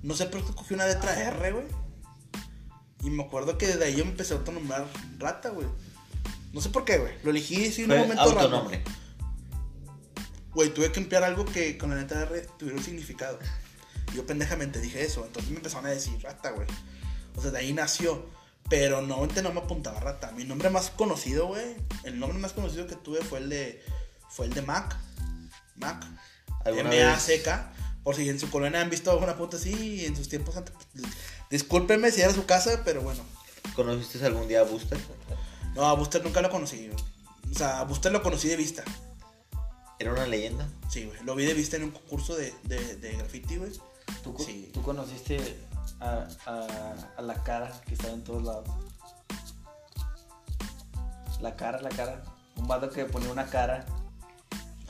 [0.03, 1.65] No sé por qué cogí una letra R, güey.
[3.03, 4.85] Y me acuerdo que desde ahí yo me empecé a autonombrar
[5.17, 5.67] rata, güey.
[6.53, 7.13] No sé por qué, güey.
[7.23, 8.41] Lo elegí sí, en un momento raro.
[8.41, 8.83] autonombre.
[10.53, 13.39] Güey, tuve que emplear algo que con la letra R tuviera un significado.
[14.13, 15.25] Yo pendejamente dije eso.
[15.25, 16.67] Entonces me empezaron a decir rata, güey.
[17.35, 18.25] O sea, de ahí nació.
[18.69, 20.31] Pero no, no me apuntaba rata.
[20.31, 21.75] Mi nombre más conocido, güey.
[22.03, 23.83] El nombre más conocido que tuve fue el de.
[24.29, 24.95] Fue el de Mac.
[25.75, 26.05] Mac.
[26.63, 27.73] ¿Alguna M-A-C-K.
[28.03, 30.73] Por si en su colonia han visto alguna puta así en sus tiempos antes.
[31.49, 33.21] Discúlpenme si era su casa, pero bueno.
[33.75, 34.99] ¿Conociste algún día a Buster?
[35.75, 36.89] No, a Buster nunca lo conocí.
[37.51, 38.83] O sea, a Buster lo conocí de vista.
[39.99, 40.67] Era una leyenda.
[40.89, 41.21] Sí, güey.
[41.23, 43.71] Lo vi de vista en un concurso de, de, de graffiti, güey.
[44.23, 44.71] ¿Tú, Sí.
[44.73, 45.39] tú conociste
[45.99, 48.67] a, a, a la cara que estaba en todos lados?
[51.39, 52.23] La cara, la cara.
[52.55, 53.85] Un vato que ponía una cara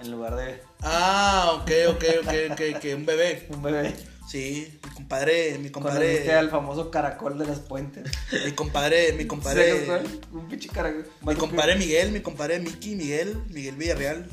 [0.02, 3.48] en lugar de Ah, ok, ok, ok, ok, que un bebé.
[3.54, 3.94] un bebé.
[4.28, 8.10] Sí, mi compadre, mi compadre, al famoso caracol de las puentes.
[8.46, 10.02] mi compadre, mi compadre.
[10.32, 11.06] Un pinche caracol.
[11.22, 14.30] mi compadre Miguel, mi compadre Miki, Miguel, Miguel Villarreal.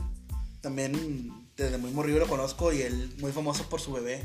[0.61, 4.25] También desde muy morrido lo conozco y él muy famoso por su bebé.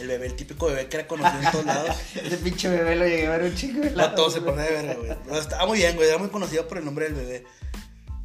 [0.00, 1.96] El bebé, el típico bebé que era conocido en todos lados.
[2.14, 4.94] Ese pinche bebé lo llegué a ver un chico No, todo se pone de verga,
[4.94, 5.38] güey.
[5.38, 6.08] Estaba muy bien, güey.
[6.08, 7.44] Era muy conocido por el nombre del bebé.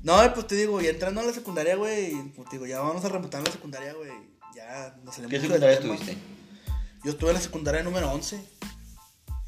[0.03, 2.13] No, pues te digo, ya entrando a la secundaria, güey.
[2.35, 4.11] Pues te digo, ya vamos a remontar a la secundaria, güey.
[4.55, 6.17] Ya nos salimos ¿Qué secundaria estuviste?
[7.03, 8.39] Yo estuve en la secundaria número 11.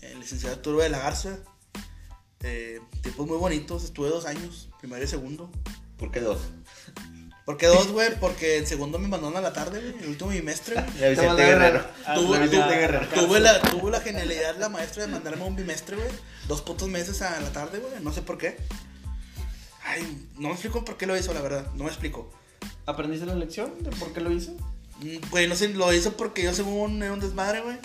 [0.02, 1.38] En licenciado Arturo de la Garza.
[2.42, 3.84] Eh, tipos muy bonitos.
[3.84, 5.52] Estuve dos años, primero y segundo.
[5.98, 6.40] ¿Por qué dos?
[7.46, 8.10] ¿Por qué dos, güey?
[8.20, 10.04] Porque el segundo me mandaron a la tarde, güey.
[10.04, 10.76] El último bimestre.
[10.76, 11.86] La Vicente Guerrero.
[12.16, 13.08] Tuve, La Vicente Guerrero.
[13.14, 16.10] tuve la, tuve la genialidad, la maestra, de mandarme un bimestre, güey.
[16.48, 17.94] Dos putos meses a la tarde, güey.
[18.02, 18.58] No sé por qué.
[19.84, 21.68] Ay, no me explico por qué lo hizo, la verdad.
[21.76, 22.32] No me explico.
[22.86, 24.52] ¿Aprendiste la lección de por qué lo hizo?
[25.02, 27.78] Mm, Güey, no sé, lo hizo porque yo según era un desmadre, güey.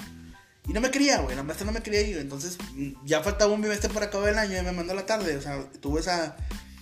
[0.68, 1.36] Y no me quería, güey.
[1.36, 2.18] La maestra no me quería ir.
[2.18, 5.06] Entonces, mm, ya faltaba un bimestre para acabar el año y me mandó a la
[5.06, 5.36] tarde.
[5.36, 6.36] O sea, tuve esa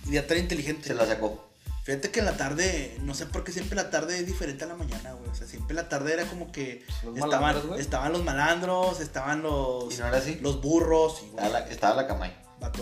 [0.07, 0.87] idea tan inteligente.
[0.87, 1.45] Se la sacó.
[1.83, 4.67] Fíjate que en la tarde, no sé por qué siempre la tarde es diferente a
[4.67, 5.29] la mañana, güey.
[5.29, 7.79] O sea, siempre la tarde era como que Los estaban, malandros, güey.
[7.79, 10.39] estaban los malandros, estaban los, ¿Y no era así?
[10.41, 11.21] los burros.
[11.23, 12.31] Y, güey, Estaba la, estaba la cama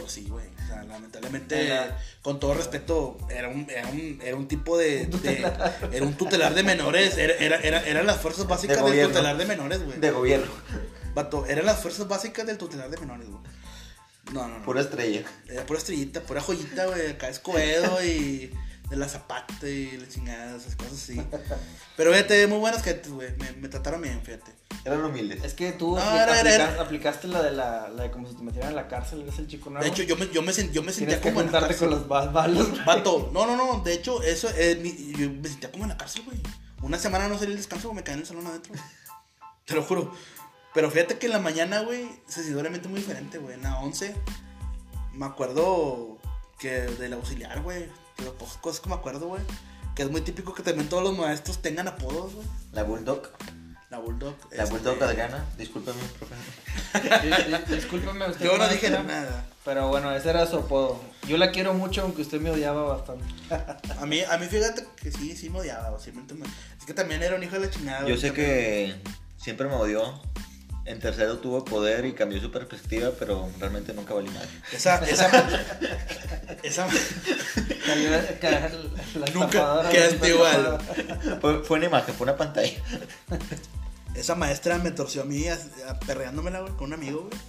[0.07, 0.45] sí, güey.
[0.63, 5.05] O sea, lamentablemente, Era- con todo respeto, era un, era un, era un tipo de,
[5.07, 5.51] de-
[5.91, 7.17] Era un tutelar de menores.
[7.17, 9.09] Era, era, era- eran las fuerzas básicas del gobierno.
[9.13, 9.99] tutelar de menores, güey.
[9.99, 10.51] De gobierno.
[11.13, 13.41] Vato, eran las fuerzas básicas del tutelar de menores, güey.
[14.31, 14.65] No, no, no.
[14.65, 15.23] Pura estrella.
[15.47, 17.11] Era pura estrellita, pura joyita, güey.
[17.11, 18.51] Acá Escobedo y
[18.89, 21.21] de la zapata y la chingada, esas cosas así.
[21.97, 23.35] Pero fíjate, muy buenas gentes, güey.
[23.37, 24.51] Me, me trataron bien, fíjate.
[24.85, 25.43] Eran humildes.
[25.43, 28.11] Es que tú No, apli- era- era- aplica- era- aplicaste la de la, la de
[28.11, 29.83] como si te metieran en la cárcel, eres el chico nuevo.
[29.83, 31.77] De hecho, yo me, yo me, sen- yo me sentía que como en la cárcel.
[31.77, 32.69] con los balos.
[32.71, 32.83] güey.
[32.85, 33.79] Vato, no, no, no.
[33.83, 36.39] De hecho, eso, eh, mi- yo me sentía como en la cárcel, güey.
[36.81, 38.73] Una semana no salí el descanso, güey, me caí en el salón adentro.
[39.65, 40.13] Te lo juro.
[40.73, 43.53] Pero fíjate que en la mañana, güey, sensiblemente muy diferente, güey.
[43.55, 44.13] En la 11,
[45.13, 46.17] me acuerdo
[46.59, 47.87] que del auxiliar, güey.
[48.17, 49.41] De las pocas cosas que me acuerdo, güey.
[49.95, 52.47] Que es muy típico que también todos los maestros tengan apodos, güey.
[52.71, 53.29] La Bulldog.
[53.89, 54.35] La Bulldog.
[54.51, 56.33] La este, Bulldog Adriana, discúlpeme, profe.
[57.27, 58.43] Dis- dis- Discúlpeme usted.
[58.45, 59.45] Yo no dije nada.
[59.63, 60.99] Pero bueno, ese era su apodo.
[61.27, 63.23] Yo la quiero mucho, aunque usted me odiaba bastante.
[63.99, 65.99] A mí, a mí fíjate que sí, sí me odiaba.
[65.99, 66.23] sí me-
[66.77, 68.07] Es que también era un hijo de la chingada.
[68.07, 68.47] Yo sé también.
[68.47, 68.95] que
[69.37, 70.19] siempre me odió.
[70.85, 74.49] En tercero tuvo poder y cambió su perspectiva, pero realmente nunca valí madre.
[74.73, 75.27] Esa, esa,
[76.61, 76.87] esa,
[77.85, 78.69] Cayó la- ca-
[79.15, 80.77] la Nunca quedaste igual.
[81.39, 82.73] Fue, fue una imagen, fue una pantalla.
[84.15, 85.45] esa maestra me torció a mí,
[86.05, 87.41] perreándomela, güey, con un amigo, güey.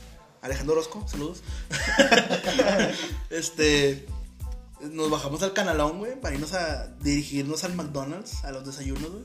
[0.42, 1.42] Alejandro Orozco, saludos.
[3.30, 4.06] este.
[4.80, 9.24] Nos bajamos al canalón, güey, para irnos a dirigirnos al McDonald's, a los desayunos, güey.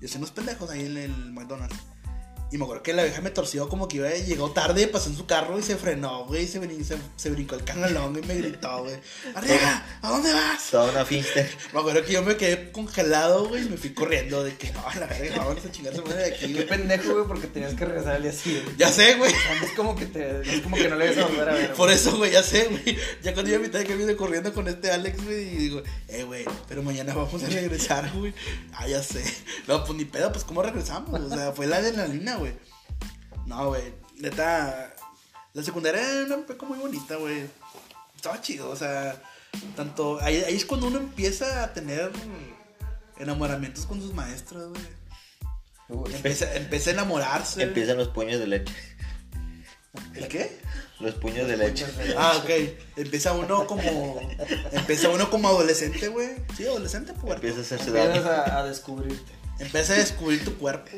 [0.00, 1.76] Y hacíamos pendejos ahí en el McDonald's.
[2.50, 5.16] Y me acuerdo que la vieja me torció como que iba, llegó tarde, pasó en
[5.16, 8.26] su carro y se frenó, güey, y se, brin- se, se brincó el canalón y
[8.26, 8.96] me gritó, güey.
[9.34, 9.84] ¡Arriba!
[10.00, 10.70] ¿A dónde vas?
[10.70, 11.46] Toda una fiesta.
[11.74, 14.82] Me acuerdo que yo me quedé congelado, güey, y me fui corriendo de que no,
[14.98, 18.14] la verga, vamos a chingarse madre de aquí, Qué pendejo, güey, porque tenías que regresar
[18.16, 18.72] al día siguiente.
[18.78, 19.32] Ya sé, güey.
[19.62, 21.72] Es como que te, no es como que no le vas a volver a ver.
[21.74, 22.96] Por eso, güey, ya sé, güey.
[23.22, 26.22] Ya cuando yo a mitad de camino corriendo con este Alex, güey, y digo, eh,
[26.24, 28.32] güey, pero mañana vamos a regresar, güey.
[28.72, 29.22] Ah, ya sé.
[29.66, 31.20] No, pues ni pedo, pues cómo regresamos.
[31.20, 32.54] O sea, fue la adrenalina, güey.
[33.46, 34.94] No, güey, neta.
[35.54, 37.46] La secundaria era una peca muy bonita, güey.
[38.16, 39.20] Estaba chido, o sea,
[39.76, 40.20] tanto.
[40.20, 42.10] Ahí, ahí es cuando uno empieza a tener
[43.18, 46.14] enamoramientos con sus maestros, güey.
[46.14, 47.62] Empieza, empieza a enamorarse.
[47.62, 48.74] Empiezan los puños de leche.
[50.14, 50.58] ¿El qué?
[51.00, 51.86] Los puños de leche.
[52.16, 52.50] Ah, ok.
[52.96, 54.20] Empieza uno como.
[54.72, 56.30] Empieza uno como adolescente, güey.
[56.56, 57.46] Sí, adolescente, puberto.
[57.46, 58.52] Empieza a hacerse Empiezas daño.
[58.52, 59.32] a, a descubrirte.
[59.58, 60.90] Empieza a descubrir tu cuerpo.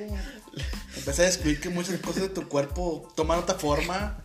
[0.96, 4.22] Empieza a descubrir que muchas cosas de tu cuerpo toman otra forma.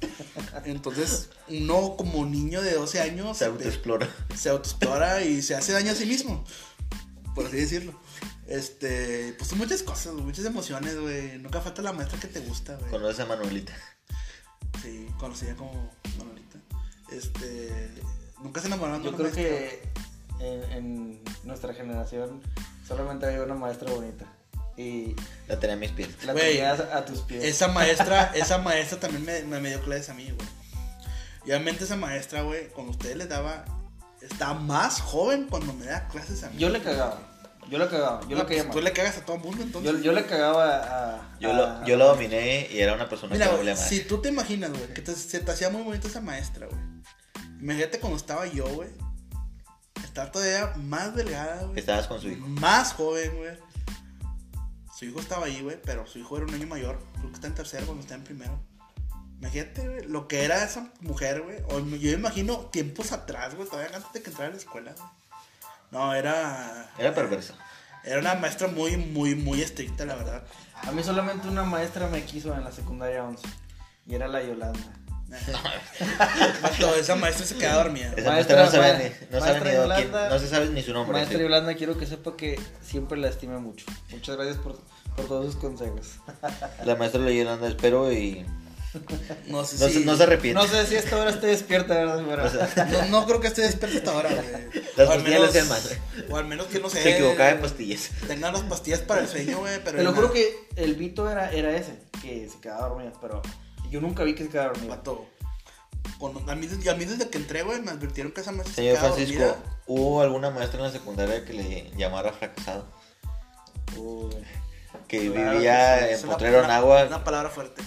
[0.65, 4.09] Entonces, uno como niño de 12 años Se autoexplora.
[4.35, 6.43] se autoexplora y se hace daño a sí mismo.
[7.33, 7.99] Por así decirlo.
[8.47, 11.37] Este, pues son muchas cosas, muchas emociones, güey.
[11.39, 12.91] Nunca falta la maestra que te gusta, güey.
[12.91, 13.73] Conoces a Manuelita.
[14.81, 16.59] Sí, conocida como Manolita.
[17.11, 17.71] Este,
[18.43, 19.43] nunca se enamoraron de Yo creo maestra.
[19.43, 19.89] que
[20.41, 22.41] en, en nuestra generación
[22.87, 24.25] solamente había una maestra bonita.
[24.77, 25.15] Y
[25.47, 26.09] La tenía a mis pies.
[26.25, 27.43] la Güey, tenías a tus pies.
[27.43, 30.47] Esa maestra, esa maestra también me, me, me dio clases a mí, güey.
[31.45, 33.63] Y obviamente esa maestra, güey, cuando ustedes les daba,
[34.21, 36.57] estaba más joven cuando me daba clases a mí.
[36.57, 37.19] Yo le cagaba.
[37.69, 38.21] Yo le cagaba.
[38.27, 38.71] Yo No, le pues.
[38.71, 39.91] Tú le cagas a todo el mundo, entonces.
[39.93, 40.75] Yo, yo le cagaba
[41.15, 41.37] a.
[41.39, 44.21] Yo a- lo, yo lo dominé y era una persona Mira, que valía si tú
[44.21, 46.79] te imaginas, güey, que te- se te hacía muy bonita esa maestra, güey.
[47.61, 48.89] Imagínate cuando estaba yo, güey.
[50.03, 51.79] Estar todavía más delgada, güey.
[51.79, 52.47] Estabas con su hijo.
[52.47, 53.57] Más joven, güey.
[54.97, 56.99] Su hijo estaba ahí, güey, pero su hijo era un año mayor.
[57.15, 58.59] Creo que está en tercero cuando está en primero.
[59.39, 61.57] Imagínate, güey, lo que era esa mujer, güey.
[61.69, 64.93] O yo me imagino tiempos atrás, güey, todavía antes de que entrara a la escuela,
[64.93, 65.09] güey.
[65.91, 66.91] No, era.
[66.97, 67.55] Era perversa.
[68.03, 70.43] Era una maestra muy, muy, muy estricta, la verdad.
[70.83, 73.47] A mí solamente una maestra me quiso en la secundaria 11.
[74.07, 74.93] Y era la Yolanda.
[76.99, 78.13] Esa maestra se quedaba dormida.
[78.15, 80.47] Esa Maestra- maestra no sabe ma- ni, no sabe maestra ni quién- Yolanda- no se
[80.47, 81.13] sabe ni su nombre.
[81.13, 81.43] Maestra sí.
[81.43, 83.85] Yolanda, quiero que sepa que siempre la estime mucho.
[84.11, 84.79] Muchas gracias por,
[85.15, 86.07] por todos sus consejos.
[86.85, 88.45] La maestra Yolanda espero y
[89.47, 89.93] No sé no, si.
[89.99, 90.61] se, no se arrepiente.
[90.61, 92.87] No sé si esta hora esté despierta, ¿verdad?
[92.91, 94.85] No, no creo que esté despierta hasta ahora, güey.
[94.95, 95.83] Las O al pastillas menos-
[96.15, 96.31] güey.
[96.31, 97.01] O al menos que no sé.
[97.03, 98.09] se equivocaba de pastillas.
[98.27, 99.97] Tengan las pastillas para el sueño, güey, pero.
[99.97, 103.41] Te lo juro que el Vito era, era ese, que se quedaba dormido, pero
[103.95, 104.89] yo nunca vi que se quedaba dormido.
[104.89, 105.25] Vato.
[106.19, 108.81] Cuando- a, mí, a mí desde que entré, güey, me advirtieron que esa maestra se
[108.81, 109.63] Señor Francisco, dormida.
[109.87, 112.85] ¿hubo alguna maestra en la secundaria que le llamara fracasado?
[113.97, 114.35] Uy.
[115.07, 117.03] Que Claro vivía que sí, en Es una- Potrero una- Nagua.
[117.05, 117.81] Una palabra fuerte.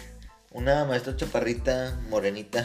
[0.51, 2.63] Una maestra chaparrita, morenita.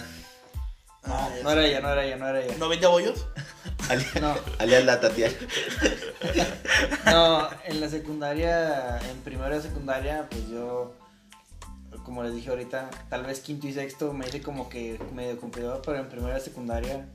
[1.05, 1.55] No, Ah, ya no sé.
[1.57, 2.55] era ella, no era ella, no era ella.
[2.57, 3.27] ¿No vendía bollos?
[3.89, 4.35] alias, No.
[4.59, 5.33] alias la Tatiana.
[7.05, 10.95] No, en la secundaria, en primera secundaria, pues yo,
[12.03, 15.81] como les dije ahorita, tal vez quinto y sexto me hice como que medio cumplidor,
[15.85, 17.07] pero en primera secundaria,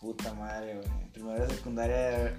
[0.00, 0.88] puta madre, güey.
[1.02, 2.34] En primera secundaria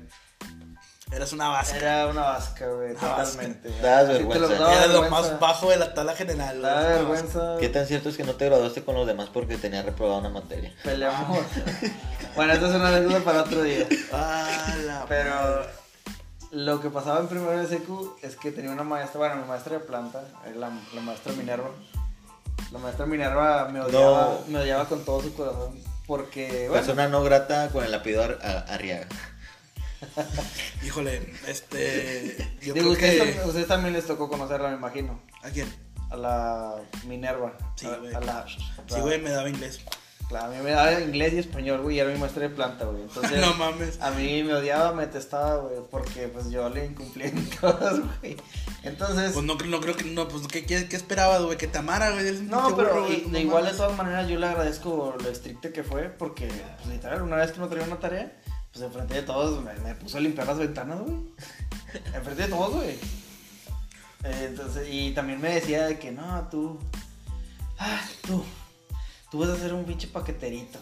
[1.11, 1.77] Eras una base.
[1.77, 3.23] era una vasca, güey, vasca.
[3.23, 3.69] totalmente.
[3.81, 4.75] Dabas Así te lo vergüenza.
[4.75, 6.59] Era lo más bajo de la tabla general.
[6.59, 6.71] güey.
[6.71, 7.57] Vergüenza.
[7.59, 10.29] ¿Qué tan cierto es que no te graduaste con los demás porque tenías reprobada una
[10.29, 10.71] materia?
[10.83, 11.39] Peleamos.
[12.35, 13.87] bueno, esta es una anécdota para otro día.
[14.13, 15.78] Ah, la Pero madre.
[16.51, 19.73] Lo que pasaba en primero de secu es que tenía una maestra, bueno, mi maestra
[19.73, 21.69] de planta, era la, la maestra Minerva.
[22.71, 24.51] La maestra Minerva me odiaba, No.
[24.51, 25.79] me odiaba con todo su corazón.
[26.07, 29.07] Porque, bueno, Persona no grata con el apellido Ar- a- Arriaga.
[30.85, 32.37] Híjole, este.
[32.61, 33.63] Yo digo, creo ustedes, que.
[33.65, 35.19] también- les tocó conocerla, me imagino.
[35.43, 35.67] ¿A quién?
[36.09, 36.75] A la
[37.05, 37.53] Minerva.
[37.75, 38.13] Sí, a, güey.
[38.13, 38.45] a la,
[38.87, 39.81] Sí, güey, me daba inglés.
[40.29, 42.85] Claro, a mí me daba inglés y español, güey, y era mi maestra de planta,
[42.85, 43.01] güey.
[43.01, 43.99] Entonces, no mames.
[43.99, 48.37] a mí me odiaba, me testaba, güey, porque pues yo le incumplía en todas, güey.
[48.83, 51.57] Entonces, Pues no, creo- no creo que, no, pues, ¿qué, qué, qué esperabas, güey?
[51.57, 52.31] Que te amara, güey.
[52.43, 56.03] No, pero burro, de igual de todas maneras yo le agradezco lo estricto que fue,
[56.09, 58.31] porque, pues literal, una vez que no traía una tarea,
[58.71, 61.17] pues enfrente de todos me, me puso a limpiar las ventanas, güey.
[62.13, 62.91] enfrente de todos, güey.
[64.23, 66.77] Eh, entonces, y también me decía de que no, tú,
[67.79, 68.43] ah, tú,
[69.31, 70.79] tú vas a ser un pinche paqueterito.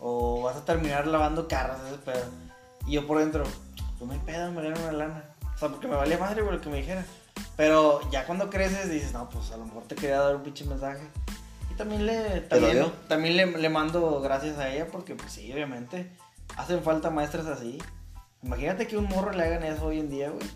[0.00, 2.24] O vas a terminar lavando carros, ese pedo.
[2.86, 3.44] Y yo por dentro,
[3.98, 5.24] pues no hay pedo, me gano una lana.
[5.54, 7.04] O sea, porque me valía madre, güey, lo que me dijera.
[7.56, 10.64] Pero ya cuando creces dices, no, pues a lo mejor te quería dar un pinche
[10.64, 11.02] mensaje.
[11.70, 15.32] Y también le, ¿Te lo también, también le, le mando gracias a ella porque, pues
[15.32, 16.12] sí, obviamente,
[16.56, 17.78] hacen falta maestras así.
[18.42, 20.46] Imagínate que un morro le hagan eso hoy en día, güey.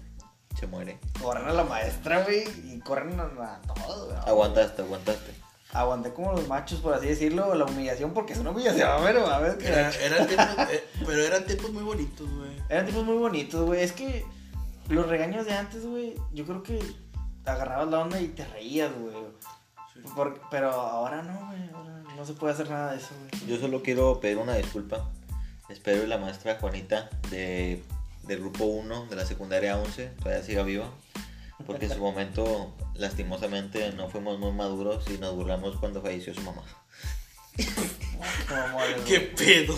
[0.59, 1.01] Se muere.
[1.21, 4.19] Corren a la maestra, güey, y corren a, a todos, güey.
[4.25, 5.42] Aguantaste, aguantaste.
[5.73, 9.39] Aguanté como los machos, por así decirlo, la humillación, porque es una humillación, pero a
[9.41, 12.51] ver, Era- eran tiempos, eh, pero eran tiempos muy bonitos, güey.
[12.69, 13.83] Eran tipos muy bonitos, güey.
[13.83, 14.25] Es que
[14.89, 16.79] los regaños de antes, güey, yo creo que
[17.47, 19.15] agarrabas la onda y te reías, güey.
[19.95, 20.01] Sí.
[20.15, 21.71] Por- pero ahora no, güey.
[21.75, 23.47] Ahora no se puede hacer nada de eso, güey.
[23.47, 25.09] Yo solo quiero pedir una disculpa.
[25.71, 27.83] Espero que la maestra Juanita de,
[28.25, 30.91] del grupo 1 de la secundaria 11 todavía siga viva.
[31.67, 36.41] Porque en su momento, lastimosamente, no fuimos muy maduros y nos burlamos cuando falleció su
[36.43, 36.63] mamá.
[39.07, 39.77] ¿Qué pedo?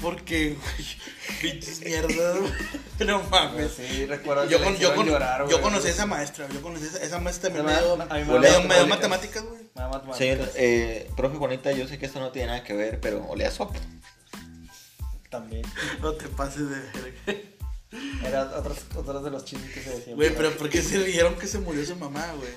[0.00, 0.86] ¿Por qué, güey?
[1.40, 2.52] Pinches mierdas, güey.
[3.06, 3.72] No mames.
[3.72, 6.84] sí, recuerdo Yo, que con- yo, con- llorar, yo conocí a esa maestra, yo conocí
[6.84, 9.42] a esa, esa maestra también Me me dio, matemáticas.
[9.44, 9.62] güey.
[9.74, 10.16] Me da matemáticas.
[10.18, 13.48] Señor, eh, profe Juanita, yo sé que esto no tiene nada que ver, pero olía
[13.48, 13.78] a sopa.
[15.30, 15.62] También.
[16.00, 17.42] No te pases de verga.
[18.26, 20.16] Era otros, otros de los chistes que se decían.
[20.16, 22.50] Güey, pero ¿por qué se rieron que se murió su mamá, güey?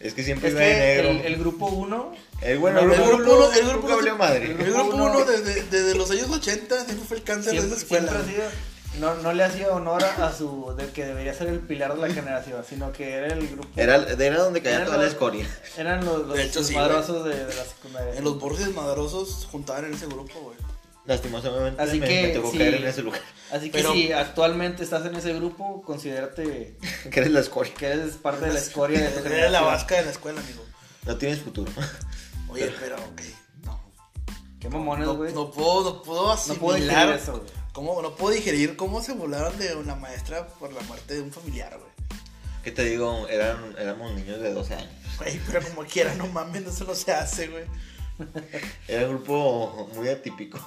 [0.00, 1.10] Es que siempre Es iba de que negro.
[1.10, 3.96] el, el grupo 1 El bueno, El el grupo grupo uno- el grupo nunca uno-
[3.96, 4.44] valió madre.
[4.46, 7.82] El grupo 1 desde, desde los años 80 siempre fue el cáncer de siempre, esa
[7.84, 8.08] escuela.
[8.08, 8.50] siempre ha güey.
[8.50, 8.72] sido.
[9.00, 10.74] No, no le hacía honor a, su.
[10.76, 13.68] de que debería ser el pilar de la generación, sino que era el grupo.
[13.76, 15.46] Era, era donde caía Era toda la escoria.
[15.78, 18.14] Eran los, los De hecho, sí, madrosos de, de la secundaria.
[18.16, 20.56] En los borges madrosos juntaban en ese grupo, güey.
[21.04, 22.58] Lastimosamente Así me, que, me tocó sí.
[22.58, 23.20] caer en ese lugar.
[23.50, 26.76] Así que Pero- si actualmente estás en ese grupo, considérate
[27.10, 27.74] que eres la escoria.
[27.74, 30.64] que eres parte de la escoria de tu Era la vasca de la escuela, amigo.
[31.06, 31.70] No tienes futuro.
[32.48, 33.20] Oye, pero, ok.
[33.64, 33.80] No,
[34.60, 35.32] Qué mamones, güey.
[35.34, 37.06] no puedo, no puedo No puedo asimilar.
[37.08, 37.50] digerir eso, güey.
[37.72, 41.32] ¿Cómo, no puedo digerir cómo se volaron de una maestra por la muerte de un
[41.32, 41.90] familiar, güey.
[42.62, 43.26] ¿Qué te digo?
[43.28, 44.92] Eran, éramos niños de 12 años.
[45.18, 47.64] Güey, pero como quiera, no mames, no se hace, güey.
[48.86, 50.58] Era un grupo muy atípico.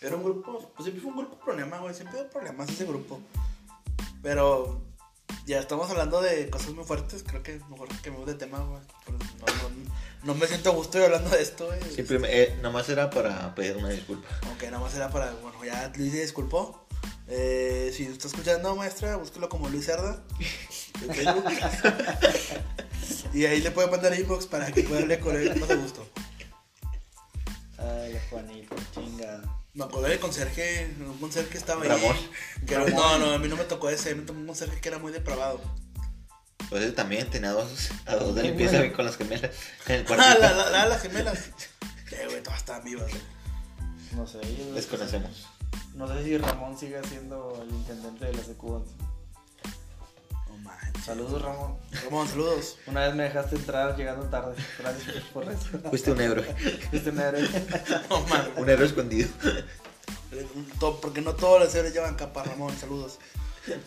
[0.00, 1.94] Era un grupo, pues siempre fue un grupo problema, güey.
[1.94, 3.20] Siempre hubo problemas ese grupo.
[4.22, 4.82] Pero
[5.46, 7.24] ya estamos hablando de cosas muy fuertes.
[7.26, 8.80] Creo que mejor que me voy de tema, güey.
[9.04, 9.70] Pero No, no,
[10.24, 11.80] no me siento a gusto hablando de esto, güey.
[11.94, 14.28] Simplemente, eh, nomás era para pedir una disculpa.
[14.54, 15.32] Ok, nada más era para.
[15.34, 16.86] Bueno, ya Luis se disculpó.
[17.28, 20.22] Eh, si está escuchando, maestra, búsquelo como Luis Cerda.
[23.34, 26.06] y ahí le puede mandar inbox para que pueda hablar con él más de gusto.
[27.78, 29.42] Ay, la Juanita, chingada.
[29.76, 31.88] Me acordé del conserje, un conserje que estaba ahí.
[31.88, 32.16] Ramón.
[32.66, 34.14] Que era- no, no, a mí no me tocó ese.
[34.14, 35.60] Me tocó un conserje que era muy depravado.
[36.70, 39.50] Pues él también tenía dos, a dos de limpieza bien con las gemelas
[39.86, 40.38] en el Ah, cuartito.
[40.40, 41.38] la, la, la, las gemelas.
[42.10, 43.22] Eh, güey, todas estaban vivas, güey.
[44.16, 45.46] No sé, yo- Desconocemos.
[45.94, 48.84] no sé si Ramón sigue siendo el intendente de la secu.
[51.04, 51.76] Saludos, Ramón.
[52.04, 52.78] Ramón, saludos.
[52.86, 54.54] Una vez me dejaste entrar llegando tarde.
[54.78, 55.66] Gracias por eso.
[55.90, 56.44] Fuiste un héroe.
[56.90, 57.48] Fuiste un héroe.
[58.10, 58.24] No.
[58.62, 59.28] Un héroe escondido.
[61.00, 63.18] Porque no todos los héroes llevan capa, Ramón, saludos.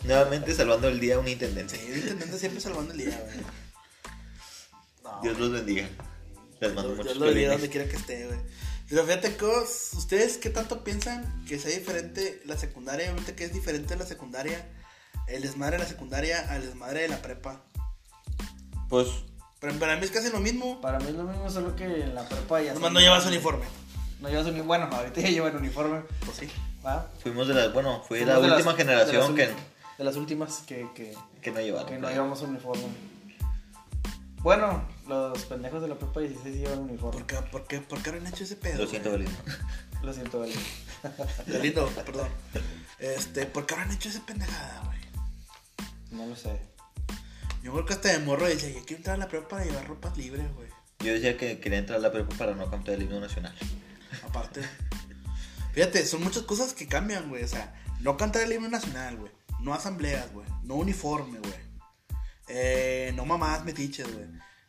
[0.04, 1.86] Nuevamente salvando el día a un Sí, intendente.
[1.92, 3.36] el intendente siempre salvando el día, güey.
[5.04, 5.88] No, Dios los bendiga.
[6.60, 7.50] Les mando Dios muchos lo bendiga violines.
[7.60, 8.38] donde quiera que esté, güey.
[8.88, 13.04] Pero fíjate, cos, ¿ustedes qué tanto piensan que sea diferente la secundaria?
[13.06, 14.66] Obviamente que es diferente la secundaria,
[15.30, 17.60] el desmadre de la secundaria al desmadre de la prepa.
[18.88, 19.06] Pues
[19.60, 20.80] Pero para mí es casi lo mismo.
[20.80, 22.74] Para mí es lo mismo, solo que en la prepa ya.
[22.74, 23.64] Nomás no llevas uniforme.
[24.20, 24.66] No llevas uniforme.
[24.66, 26.00] Bueno, ahorita ya llevan uniforme.
[26.24, 26.48] Pues sí.
[26.84, 27.10] ¿va?
[27.22, 29.54] fuimos de las, bueno, fui Fuimos la de las- última de generación las que,
[29.98, 31.88] De las últimas que, que, que no llevaron.
[31.88, 32.84] que no llevamos uniforme.
[34.42, 37.18] Bueno, los pendejos de la prepa 16 llevan uniforme.
[37.22, 38.78] ¿Por qué, por qué, por qué habrán hecho ese pedo?
[38.84, 39.10] Lo siento?
[39.10, 39.32] Belinda.
[40.02, 40.54] Lo siento, Beli.
[41.46, 42.28] Galindo, perdón.
[42.98, 44.98] Este, ¿por qué habrán hecho esa pendejada, güey?
[46.10, 46.58] No lo sé.
[47.62, 49.86] Yo creo que hasta de morro decía, yo quiero entrar a la prepa para llevar
[49.86, 50.68] ropas libres, güey.
[51.00, 53.54] Yo decía que quería entrar a la prepa para no cantar el himno nacional.
[54.24, 54.62] Aparte.
[55.72, 57.44] Fíjate, son muchas cosas que cambian, güey.
[57.44, 59.32] O sea, no cantar el himno nacional, güey.
[59.60, 60.46] No asambleas, güey.
[60.62, 61.70] No uniforme, güey.
[62.48, 64.26] Eh, no mamás metiches, güey.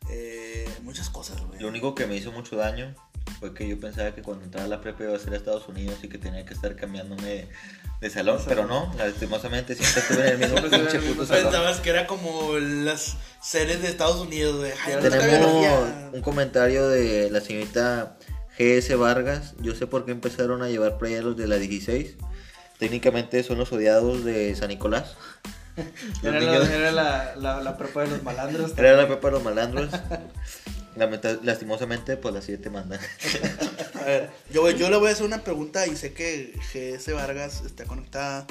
[0.09, 1.59] Eh, muchas cosas, güey.
[1.59, 2.93] Lo único que me hizo mucho daño
[3.39, 5.67] fue que yo pensaba que cuando entraba a la prepa iba a ser a Estados
[5.67, 7.47] Unidos y que tenía que estar cambiándome de,
[8.01, 11.43] de salón, pero no, lastimosamente siempre estuve en el mismo pinche el mismo puto salón.
[11.45, 14.63] Pensabas que era como las series de Estados Unidos.
[14.85, 18.17] Ay, toca Tenemos un comentario de la señorita
[18.59, 19.53] GS Vargas.
[19.59, 22.15] Yo sé por qué empezaron a llevar playeros los de la 16.
[22.77, 25.15] Técnicamente son los odiados de San Nicolás.
[26.23, 28.73] Era, niños- la, era la, la, la prepa de los malandros.
[28.77, 29.89] Era la prepa de los malandros.
[30.95, 32.99] Lamenta- lastimosamente, pues las 7 mandan.
[34.01, 37.61] A ver, yo, yo le voy a hacer una pregunta y sé que GS Vargas
[37.65, 38.45] está conectada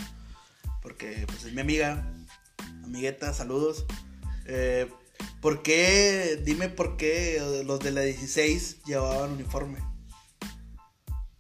[0.83, 2.05] porque pues, es mi amiga,
[2.85, 3.85] amigueta, saludos.
[4.47, 4.91] Eh,
[5.41, 9.79] ¿Por qué, dime por qué los de la 16 llevaban uniforme?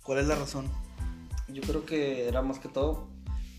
[0.02, 0.70] ¿Cuál es la razón?
[1.48, 3.08] Yo creo que era más que todo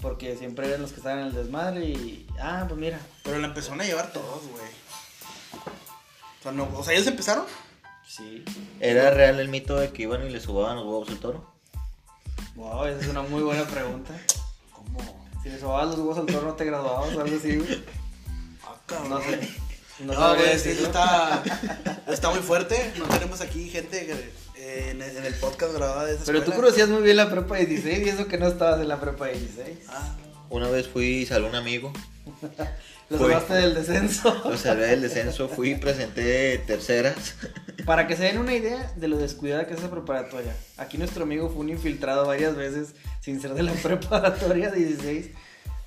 [0.02, 2.28] porque siempre eran los que estaban en el desmadre y...
[2.40, 3.00] Ah, pues mira.
[3.24, 4.64] Pero la empezaron a llevar todos, güey.
[6.42, 7.46] O sea, no, o sea, ellos empezaron.
[8.08, 8.44] Sí.
[8.80, 11.50] ¿Era real el mito de que iban y le subaban los huevos al toro?
[12.56, 14.14] Wow, esa es una muy buena pregunta.
[14.74, 15.28] ¿Cómo?
[15.44, 17.84] Si le sobabas los huevos al toro no te graduabas o algo así, güey.
[18.64, 19.10] Ah, cabrón.
[19.10, 19.50] No sé.
[20.00, 20.88] No, No, güey, sí, decirlo.
[20.88, 21.44] está,
[22.08, 22.94] está muy fuerte.
[22.98, 24.14] No tenemos aquí gente que,
[24.60, 26.64] eh, en, el- en el podcast grabada de esa Pero tú escuela.
[26.68, 29.78] conocías muy bien la prepa 16 y eso que no estabas en la prepa 16.
[29.90, 30.16] Ah,
[30.50, 31.92] Una vez fui y salvé a un amigo.
[33.10, 34.42] Lo salvaste del descenso.
[34.46, 35.50] Lo salvé del descenso.
[35.50, 37.36] Fui y presenté terceras.
[37.86, 40.56] Para que se den una idea de lo descuidada que es esa preparatoria.
[40.78, 45.28] Aquí nuestro amigo fue un infiltrado varias veces, sin ser de la preparatoria 16,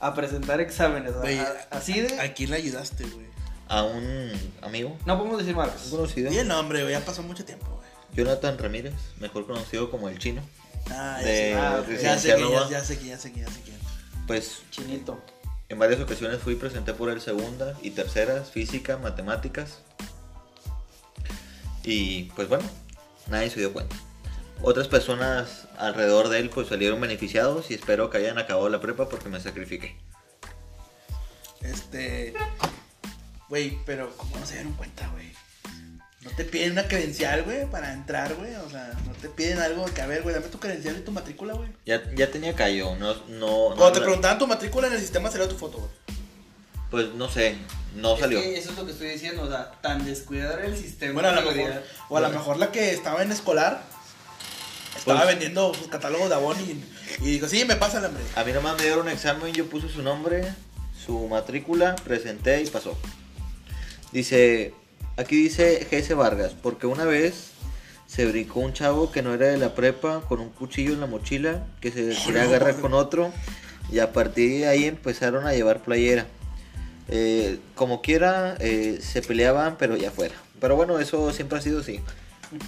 [0.00, 1.14] a presentar exámenes.
[1.14, 2.20] Güey, a- así de...
[2.20, 3.26] ¿A quién le ayudaste, güey?
[3.68, 4.30] A un
[4.60, 4.94] amigo.
[5.06, 5.82] No podemos decir Un marcas.
[5.90, 6.30] conocido.
[6.30, 7.88] Y el nombre, güey, ya pasó mucho tiempo, güey.
[8.14, 8.92] Jonathan Ramírez.
[9.18, 10.42] Mejor conocido como el chino.
[10.90, 11.54] Ah, ya sé.
[11.54, 13.76] ah, ya sé ya, sé quién, ya sé quién, ya sé quién.
[14.26, 15.18] Pues Chinito.
[15.74, 19.80] En varias ocasiones fui y presenté por él segunda y terceras, física, matemáticas.
[21.82, 22.62] Y pues bueno,
[23.26, 23.96] nadie se dio cuenta.
[24.62, 29.08] Otras personas alrededor de él pues salieron beneficiados y espero que hayan acabado la prepa
[29.08, 29.96] porque me sacrifiqué.
[31.60, 32.34] Este.
[33.48, 35.32] Güey, pero ¿cómo no se dieron cuenta, güey?
[36.24, 38.54] No te piden una credencial, güey, para entrar, güey.
[38.54, 41.12] O sea, no te piden algo que, a ver, güey, dame tu credencial y tu
[41.12, 41.68] matrícula, güey.
[41.84, 45.00] Ya, ya tenía callo, no, no, no Cuando te la- preguntaban tu matrícula en el
[45.00, 45.90] sistema salía tu foto, güey.
[46.90, 47.56] pues no sé,
[47.96, 48.38] no salió.
[48.38, 51.12] eso es lo que estoy diciendo, o sea, tan descuidado era el sistema.
[51.14, 51.72] Bueno, a lo que mejor.
[51.72, 53.82] diría- O a lo mejor la que estaba en escolar
[54.96, 56.82] estaba Pues- vendiendo sus catálogos de Avon y,
[57.26, 58.22] y dijo, sí, me pasa el hambre.
[58.36, 60.44] A mí nomás me dieron un examen, yo puse su nombre,
[61.04, 62.96] su matrícula, presenté y pasó.
[64.12, 64.72] Dice,
[65.16, 67.50] aquí dice GS Vargas, porque una vez
[68.06, 71.06] se brincó un chavo que no era de la prepa con un cuchillo en la
[71.06, 73.32] mochila, que se quería agarrar con otro,
[73.90, 76.26] y a partir de ahí empezaron a llevar playera.
[77.08, 80.34] Eh, como quiera, eh, se peleaban, pero ya fuera.
[80.60, 82.00] Pero bueno, eso siempre ha sido así.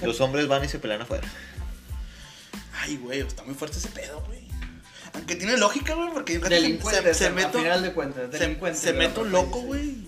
[0.03, 1.27] Los hombres van y se pelean afuera.
[2.81, 4.47] Ay, güey, está muy fuerte ese pedo, güey.
[5.15, 8.31] Aunque tiene lógica, güey, porque yo se, Delincuentes, se, se a mete, final de cuentas,
[8.33, 9.67] se, se prepa loco, 16.
[9.67, 10.06] güey.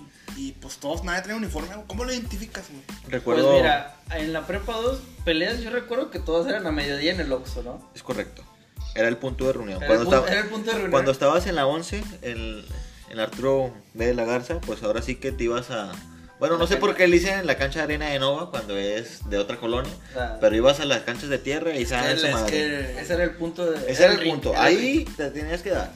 [0.68, 1.68] Pues todos, nadie trae uniforme.
[1.74, 1.86] güey.
[1.86, 2.82] ¿Cómo lo identificas, güey?
[3.08, 3.46] Recuerdo...
[3.46, 7.20] Pues mira, en la prepa 2 peleas yo recuerdo que todas eran a mediodía en
[7.20, 7.90] el Oxxo, ¿no?
[7.94, 8.42] Es correcto.
[8.94, 9.78] Era el punto de reunión.
[9.82, 10.90] Era, Cuando, el punto, estaba- era el punto de reunión.
[10.90, 12.64] cuando estabas en la 11, en,
[13.08, 14.08] en Arturo B.
[14.08, 15.90] de la Garza, pues ahora sí que te ibas a...
[16.38, 18.76] Bueno, no sé por qué le dicen en la cancha de arena de Nova cuando
[18.76, 22.22] es de otra colonia, sea, pero ibas a las canchas de tierra y saben Es
[22.24, 22.50] que- madre.
[22.52, 23.90] que- ese era el punto de...
[23.90, 24.52] Ese era el ring, punto.
[24.52, 25.16] el Ahí ring.
[25.16, 25.90] te tenías que dar.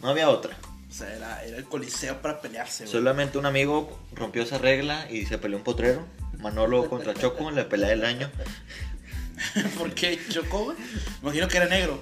[0.00, 0.54] No había otra.
[0.94, 2.92] O sea, era, era el coliseo para pelearse, güey.
[2.92, 6.06] Solamente un amigo rompió esa regla y se peleó un potrero.
[6.38, 8.30] Manolo contra Choco en la pelea del año.
[9.78, 10.20] ¿Por qué?
[10.28, 12.00] Me imagino que era negro.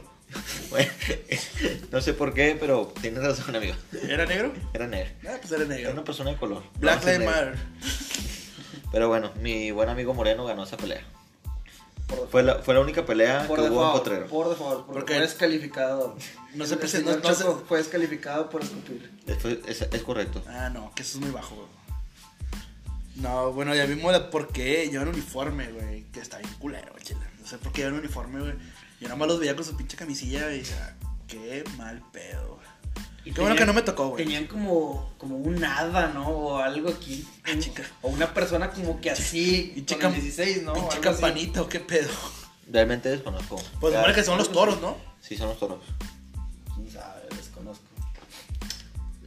[0.68, 0.90] Bueno,
[1.90, 3.74] no sé por qué, pero tienes razón, amigo.
[4.07, 4.53] ¿Era negro?
[4.74, 5.11] Era negro.
[5.26, 5.93] Ah, pues era Era negro.
[5.93, 6.62] una persona de color.
[6.78, 7.24] Black Lives.
[7.24, 7.55] Matter.
[8.90, 11.03] Pero bueno, mi buen amigo Moreno ganó esa pelea.
[12.17, 14.27] Por Fue la, fue la única pelea por que hubo en Potrero.
[14.27, 16.17] por default, porque Porque- fue descalificado.
[16.55, 19.11] No se presentó, no se- fue descalificado por escupir.
[19.67, 20.43] Es, es correcto.
[20.47, 21.69] Ah, no, que eso es muy bajo, güey.
[23.17, 26.05] No, bueno, ya vimos la- por qué llevan uniforme, güey.
[26.13, 27.21] Que está bien culero, chela.
[27.41, 28.53] No sé por qué llevan uniforme, güey.
[29.01, 30.97] Yo nada más los veía con su pinche camisilla y decía,
[31.29, 32.67] qué mal pedo, güey.
[33.25, 34.25] Qué bueno que no me tocó, güey.
[34.25, 36.27] Tenían como, como un hada, ¿no?
[36.29, 37.27] O algo aquí.
[37.45, 37.85] Ah, chica.
[38.03, 39.73] O una persona como que así.
[39.77, 40.73] Y con chica- el 16, ¿no?
[40.75, 42.11] Pinche campanita o qué pedo.
[42.70, 43.62] Realmente desconozco.
[43.81, 44.97] Pues supone que son los toros, ¿no?
[45.20, 45.81] Sí, son los toros.
[46.75, 47.85] Quién sabe, desconozco.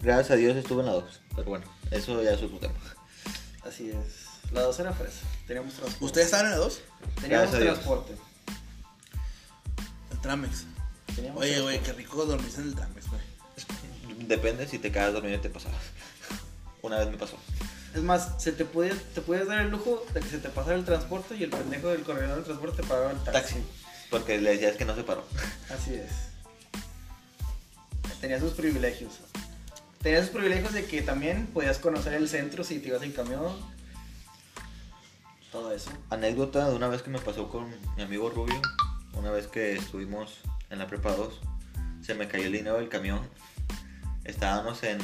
[0.02, 1.04] Gracias a Dios estuve en la 2.
[1.36, 2.74] Pero bueno, eso ya es otro tema.
[3.66, 4.52] Así es.
[4.52, 5.20] La 2 era fresa.
[5.48, 6.06] Teníamos transporte.
[6.06, 6.80] ¿Ustedes estaban en la 2?
[7.22, 7.74] Teníamos Gracias a Dios.
[7.76, 8.16] transporte.
[10.12, 10.66] El Tramex.
[11.16, 13.22] Teníamos Oye, güey, qué rico dormirse en el Tramex, güey.
[14.28, 15.82] Depende si te quedas dormido y te pasabas.
[16.82, 17.38] Una vez me pasó.
[17.94, 20.76] Es más, se te puede, te puedes dar el lujo de que se te pasara
[20.76, 23.32] el transporte y el pendejo del corredor del transporte te pagaba el taxi.
[23.32, 23.64] Taxi.
[24.10, 25.24] Porque le decías que no se paró.
[25.70, 26.12] Así es.
[28.20, 29.20] Tenía sus privilegios.
[30.02, 33.54] Tenía sus privilegios de que también podías conocer el centro si te ibas en camión.
[35.52, 35.92] Todo eso.
[36.10, 38.62] Anécdota de una vez que me pasó con mi amigo Rubio.
[39.14, 40.40] Una vez que estuvimos
[40.70, 41.40] en la prepa 2,
[42.06, 43.20] se me cayó el dinero del camión.
[44.24, 45.00] Estábamos en,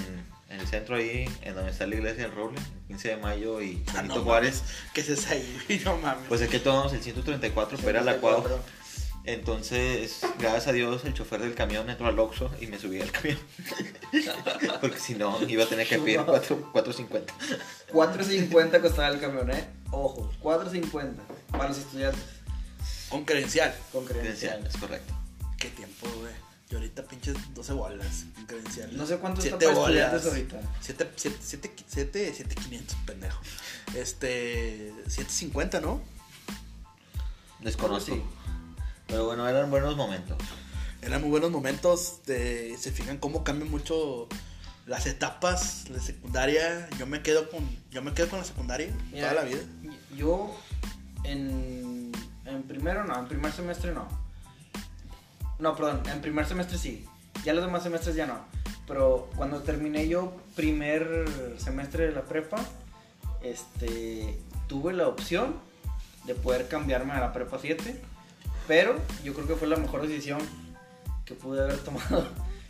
[0.50, 3.84] en el centro ahí, en donde está la iglesia del Roble, 15 de mayo y
[3.90, 4.62] Ah, Benito no Juárez.
[4.62, 5.82] mames, ¿Qué es esa ahí?
[5.86, 6.26] No mames.
[6.28, 8.42] Pues es que tomamos el 134, pero era la cuadra.
[8.44, 8.82] 74.
[9.24, 13.12] Entonces, gracias a Dios, el chofer del camión entró al Oxxo y me subí al
[13.12, 13.38] camión.
[14.82, 17.22] Porque si no, iba a tener que pedir 4 4.50.
[17.94, 19.68] 4.50 costaba el camión, ¿eh?
[19.92, 21.14] Ojo, 4.50
[21.52, 22.24] para los estudiantes
[23.10, 23.76] Con credencial.
[23.92, 24.68] con Credencial, credencial.
[24.68, 25.14] es correcto.
[25.60, 26.34] ¿Qué tiempo, güey?
[26.72, 28.96] Y ahorita pinches 12 bolas con credencial.
[28.96, 30.26] No sé cuánto está 7 para bolas.
[30.26, 30.62] ahorita.
[30.80, 33.42] 7, 7, 7, 7, 7, 500, pendejo.
[33.94, 36.02] Este, 750, ¿no?
[37.60, 38.16] Desconozco.
[38.16, 38.22] Sí.
[39.08, 40.38] Pero bueno, eran buenos momentos.
[41.02, 42.22] Eran muy buenos momentos.
[42.26, 44.30] De, se fijan cómo cambian mucho
[44.86, 46.90] las etapas de secundaria.
[46.98, 49.62] Yo me quedo con, yo me quedo con la secundaria Mira, toda la vida.
[50.16, 50.58] Yo
[51.26, 52.12] en,
[52.46, 54.21] en primero no, en primer semestre no.
[55.62, 57.06] No, perdón, en primer semestre sí.
[57.46, 58.40] Ya los demás semestres ya no.
[58.88, 61.28] Pero cuando terminé yo primer
[61.60, 62.58] semestre de la prepa,
[63.44, 65.56] este, tuve la opción
[66.26, 68.02] de poder cambiarme a la prepa 7.
[68.68, 70.40] Pero yo creo que fue la mejor decisión
[71.26, 72.28] que pude haber tomado.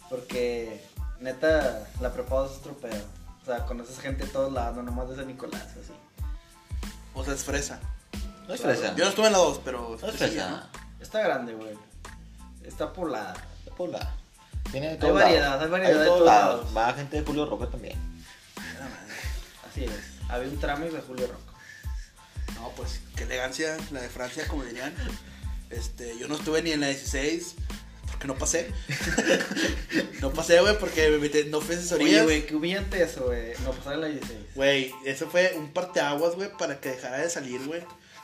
[0.10, 0.84] Porque
[1.22, 3.06] neta, la prepa 2 es otro pedo.
[3.42, 5.94] O sea, conoces gente de todos lados, no nomás de San Nicolás, así.
[7.14, 7.80] O sea, es fresa.
[8.50, 8.94] No es fresa.
[8.98, 9.98] Yo no estuve en la 2, pero.
[10.02, 10.70] No es sí, fresa.
[11.00, 11.91] Está grande, güey.
[12.64, 13.34] Está poblada.
[13.66, 14.16] Es poblada.
[14.72, 15.64] Tiene de Hay todos variedad, lados.
[15.64, 16.60] hay variedad de de todos lados.
[16.74, 16.78] lados.
[16.78, 17.98] Va gente de Julio Roca también.
[19.70, 19.92] Así es.
[20.30, 21.52] Había un trámite de Julio Roca.
[22.56, 24.94] No, pues qué elegancia, la de Francia, como dirían.
[25.70, 27.56] Este, yo no estuve ni en la 16
[28.08, 28.72] porque no pasé.
[30.22, 32.24] no pasé, güey, porque me metí, no fui a Oye, asesoría.
[32.24, 33.54] güey, qué humillante eso, güey.
[33.64, 34.40] No pasar en la 16.
[34.56, 37.82] Güey, eso fue un parteaguas, güey, para que dejara de salir, güey.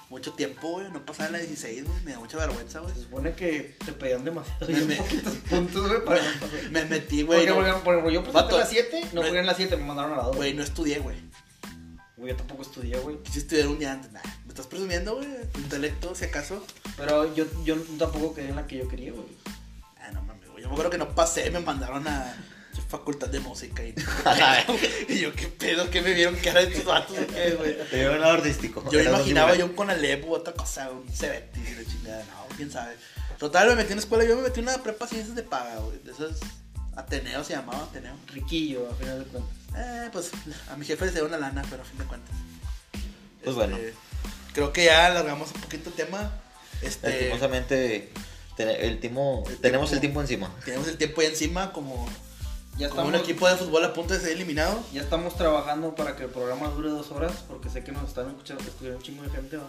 [0.09, 2.93] Mucho tiempo, güey, no pasaba la 16, güey, me da mucha vergüenza, güey.
[2.93, 4.67] Se supone que te pedían demasiado.
[4.69, 4.95] Me- me-
[5.49, 6.21] puntos, güey, para.
[6.71, 7.45] Me metí, güey.
[7.45, 9.75] Porque, no- por ejemplo, yo presenté Vato, la 7, no me- fui en la 7,
[9.75, 10.35] me mandaron a la 2.
[10.37, 11.17] Güey, no estudié, güey.
[12.15, 13.21] Güey, yo tampoco estudié, güey.
[13.23, 14.11] Quise estudiar un día antes.
[14.13, 15.27] Nah, ¿Me estás presumiendo, güey?
[15.51, 16.65] ¿Tu intelecto, si acaso?
[16.95, 19.25] Pero yo, yo tampoco quedé en la que yo quería, güey.
[19.99, 20.63] Ah, no mames, güey.
[20.63, 22.33] Yo me acuerdo que no pasé, me mandaron a
[22.87, 23.93] facultad de música y,
[25.13, 25.89] y yo, ¿qué pedo?
[25.89, 27.15] ¿Qué me vieron cara de estos vatos
[27.57, 27.77] güey?
[27.89, 28.83] Te lado artístico.
[28.91, 32.95] Yo imaginaba yo un Conalep u otra cosa, un Cebetis, la chingada, no, quién sabe.
[33.37, 35.77] Total, me metí en la escuela, yo me metí en una prepa ciencias de paga,
[35.79, 35.99] güey.
[36.03, 36.39] De esas,
[36.95, 38.15] Ateneo se llamaba, Ateneo.
[38.33, 39.53] Riquillo, a final de cuentas.
[39.77, 40.31] Eh, pues
[40.71, 42.35] a mi jefe le dio una lana, pero a fin de cuentas.
[43.43, 43.77] Pues bueno.
[44.53, 46.31] Creo que ya alargamos un poquito el tema.
[46.81, 48.11] Este, Lastimosamente,
[48.57, 50.55] el timo, El tenemos tiempo- el tiempo encima.
[50.65, 52.09] tenemos el tiempo ya encima, como,
[52.77, 54.79] Ya como estamos, un equipo de fútbol a punto de ser eliminado.
[54.93, 58.27] ya estamos trabajando para que el programa dure dos horas, porque sé que nos están
[58.27, 59.67] escuchando, escuchando un chingo de gente, ¿va?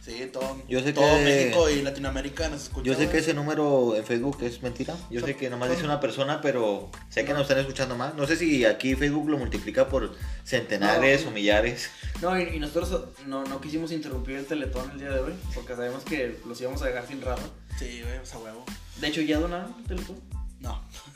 [0.00, 2.82] Sí, todo, Yo sé todo que- México y Latinoamérica nos escucha.
[2.86, 4.94] Yo sé que ese número en Facebook es mentira.
[5.10, 8.14] Yo Son- sé que nomás dice una persona, pero sé que nos están escuchando más.
[8.14, 11.28] No sé si aquí Facebook lo multiplica por centenares No.
[11.28, 11.90] o millares.
[12.22, 15.76] No, y, y nosotros no, no quisimos interrumpir el teletón el día de hoy, porque
[15.76, 17.42] sabemos que los íbamos a dejar sin raro.
[17.78, 18.64] Sí, güey, o sea, huevo.
[19.02, 20.16] De hecho, ¿ya donaron el teletón?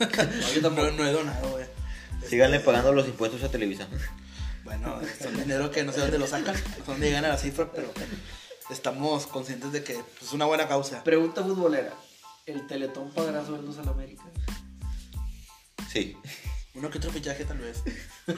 [0.05, 0.53] No.
[0.53, 0.91] Yo tampoco.
[0.91, 1.65] No, no he donado, güey.
[2.27, 3.87] Síganle pagando los impuestos a Televisa.
[4.63, 6.55] Bueno, son dinero que no sé dónde lo sacan,
[6.87, 7.91] dónde llegan a la cifra, pero
[8.69, 11.03] estamos conscientes de que pues, es una buena causa.
[11.03, 11.93] Pregunta futbolera.
[12.45, 14.23] ¿El teletón pagará sueldos a la América?
[15.91, 16.17] Sí.
[16.83, 17.81] Uno que otro fichaje tal vez.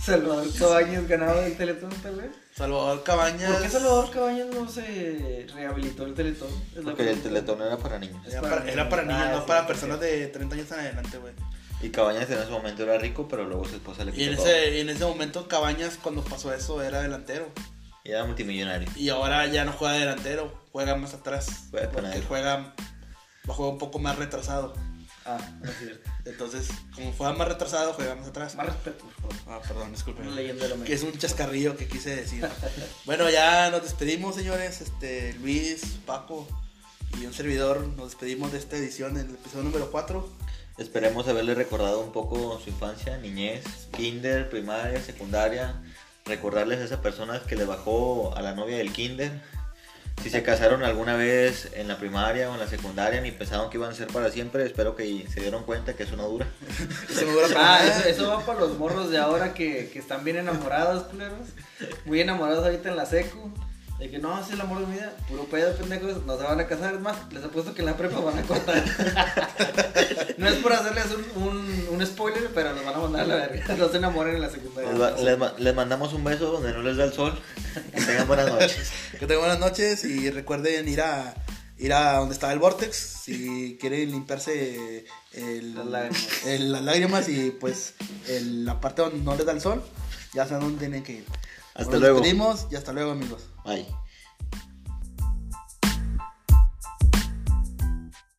[0.00, 2.30] Salvador Cabañas ganaba el teletón, tal vez.
[2.56, 3.50] Salvador Cabañas.
[3.52, 6.50] ¿Por qué Salvador Cabañas no se rehabilitó el teletón?
[6.76, 8.24] Es Porque el teletón era para niños.
[8.28, 10.06] Era para, era para niños, Ah, no sí, para sí, personas sí.
[10.06, 11.32] de 30 años en adelante, güey.
[11.82, 14.42] Y Cabañas en ese momento era rico, pero luego su esposa le Y en quitó
[14.44, 14.52] todo.
[14.52, 17.48] ese, en ese momento Cabañas, cuando pasó eso, era delantero.
[18.04, 18.88] Y era multimillonario.
[18.94, 21.46] Y ahora ya no juega delantero, juega más atrás.
[21.72, 22.24] Juega porque panadero.
[22.28, 22.74] juega,
[23.48, 24.74] juega un poco más retrasado.
[25.26, 26.10] Ah, no es cierto.
[26.26, 28.54] Entonces, como juega más retrasado, juega más atrás.
[28.56, 29.36] Más respeto, por favor.
[29.48, 30.26] Ah, perdón, disculpen.
[30.26, 32.46] Una leyenda de la Que es un chascarrillo que quise decir.
[33.06, 34.80] bueno, ya nos despedimos, señores.
[34.82, 36.46] Este, Luis, Paco
[37.20, 37.86] y un servidor.
[37.96, 40.28] Nos despedimos de esta edición, el episodio número 4.
[40.76, 43.64] Esperemos haberle recordado un poco su infancia, niñez,
[43.96, 45.80] kinder, primaria, secundaria.
[46.26, 49.40] Recordarles a esas personas que le bajó a la novia del kinder.
[50.22, 53.76] Si se casaron alguna vez en la primaria o en la secundaria ni pensaron que
[53.76, 56.46] iban a ser para siempre, espero que se dieron cuenta que eso no dura.
[57.10, 60.24] Eso dura para Ah, eso, eso va para los morros de ahora que, que están
[60.24, 61.48] bien enamorados, culeros.
[62.06, 63.52] Muy enamorados ahorita en la secu.
[63.98, 65.14] De que no, es el amor de mi vida.
[65.28, 66.24] Puro pedo, pendejos.
[66.26, 66.94] No se van a casar.
[66.94, 68.82] Es más, les apuesto que en la prepa van a cortar.
[70.38, 73.36] no es por hacerles un, un, un spoiler, pero los van a mandar a la
[73.36, 73.76] verga.
[73.76, 74.90] No se enamoren en la secundaria.
[74.92, 77.38] Les, va- les ma- les mandamos un beso donde no les da el sol.
[77.94, 78.90] Que tengan buenas noches.
[79.12, 81.34] Que tengan buenas noches y recuerden ir a
[81.78, 86.46] ir a donde está el Vortex si quieren limpiarse el- Las lágrimas.
[86.46, 87.94] el- las lágrimas y pues
[88.28, 89.82] el- la parte donde no les da el sol,
[90.34, 91.24] ya saben dónde tienen que ir.
[91.74, 92.16] Hasta Nos luego.
[92.18, 93.42] despedimos y hasta luego amigos.
[93.64, 93.86] Bye.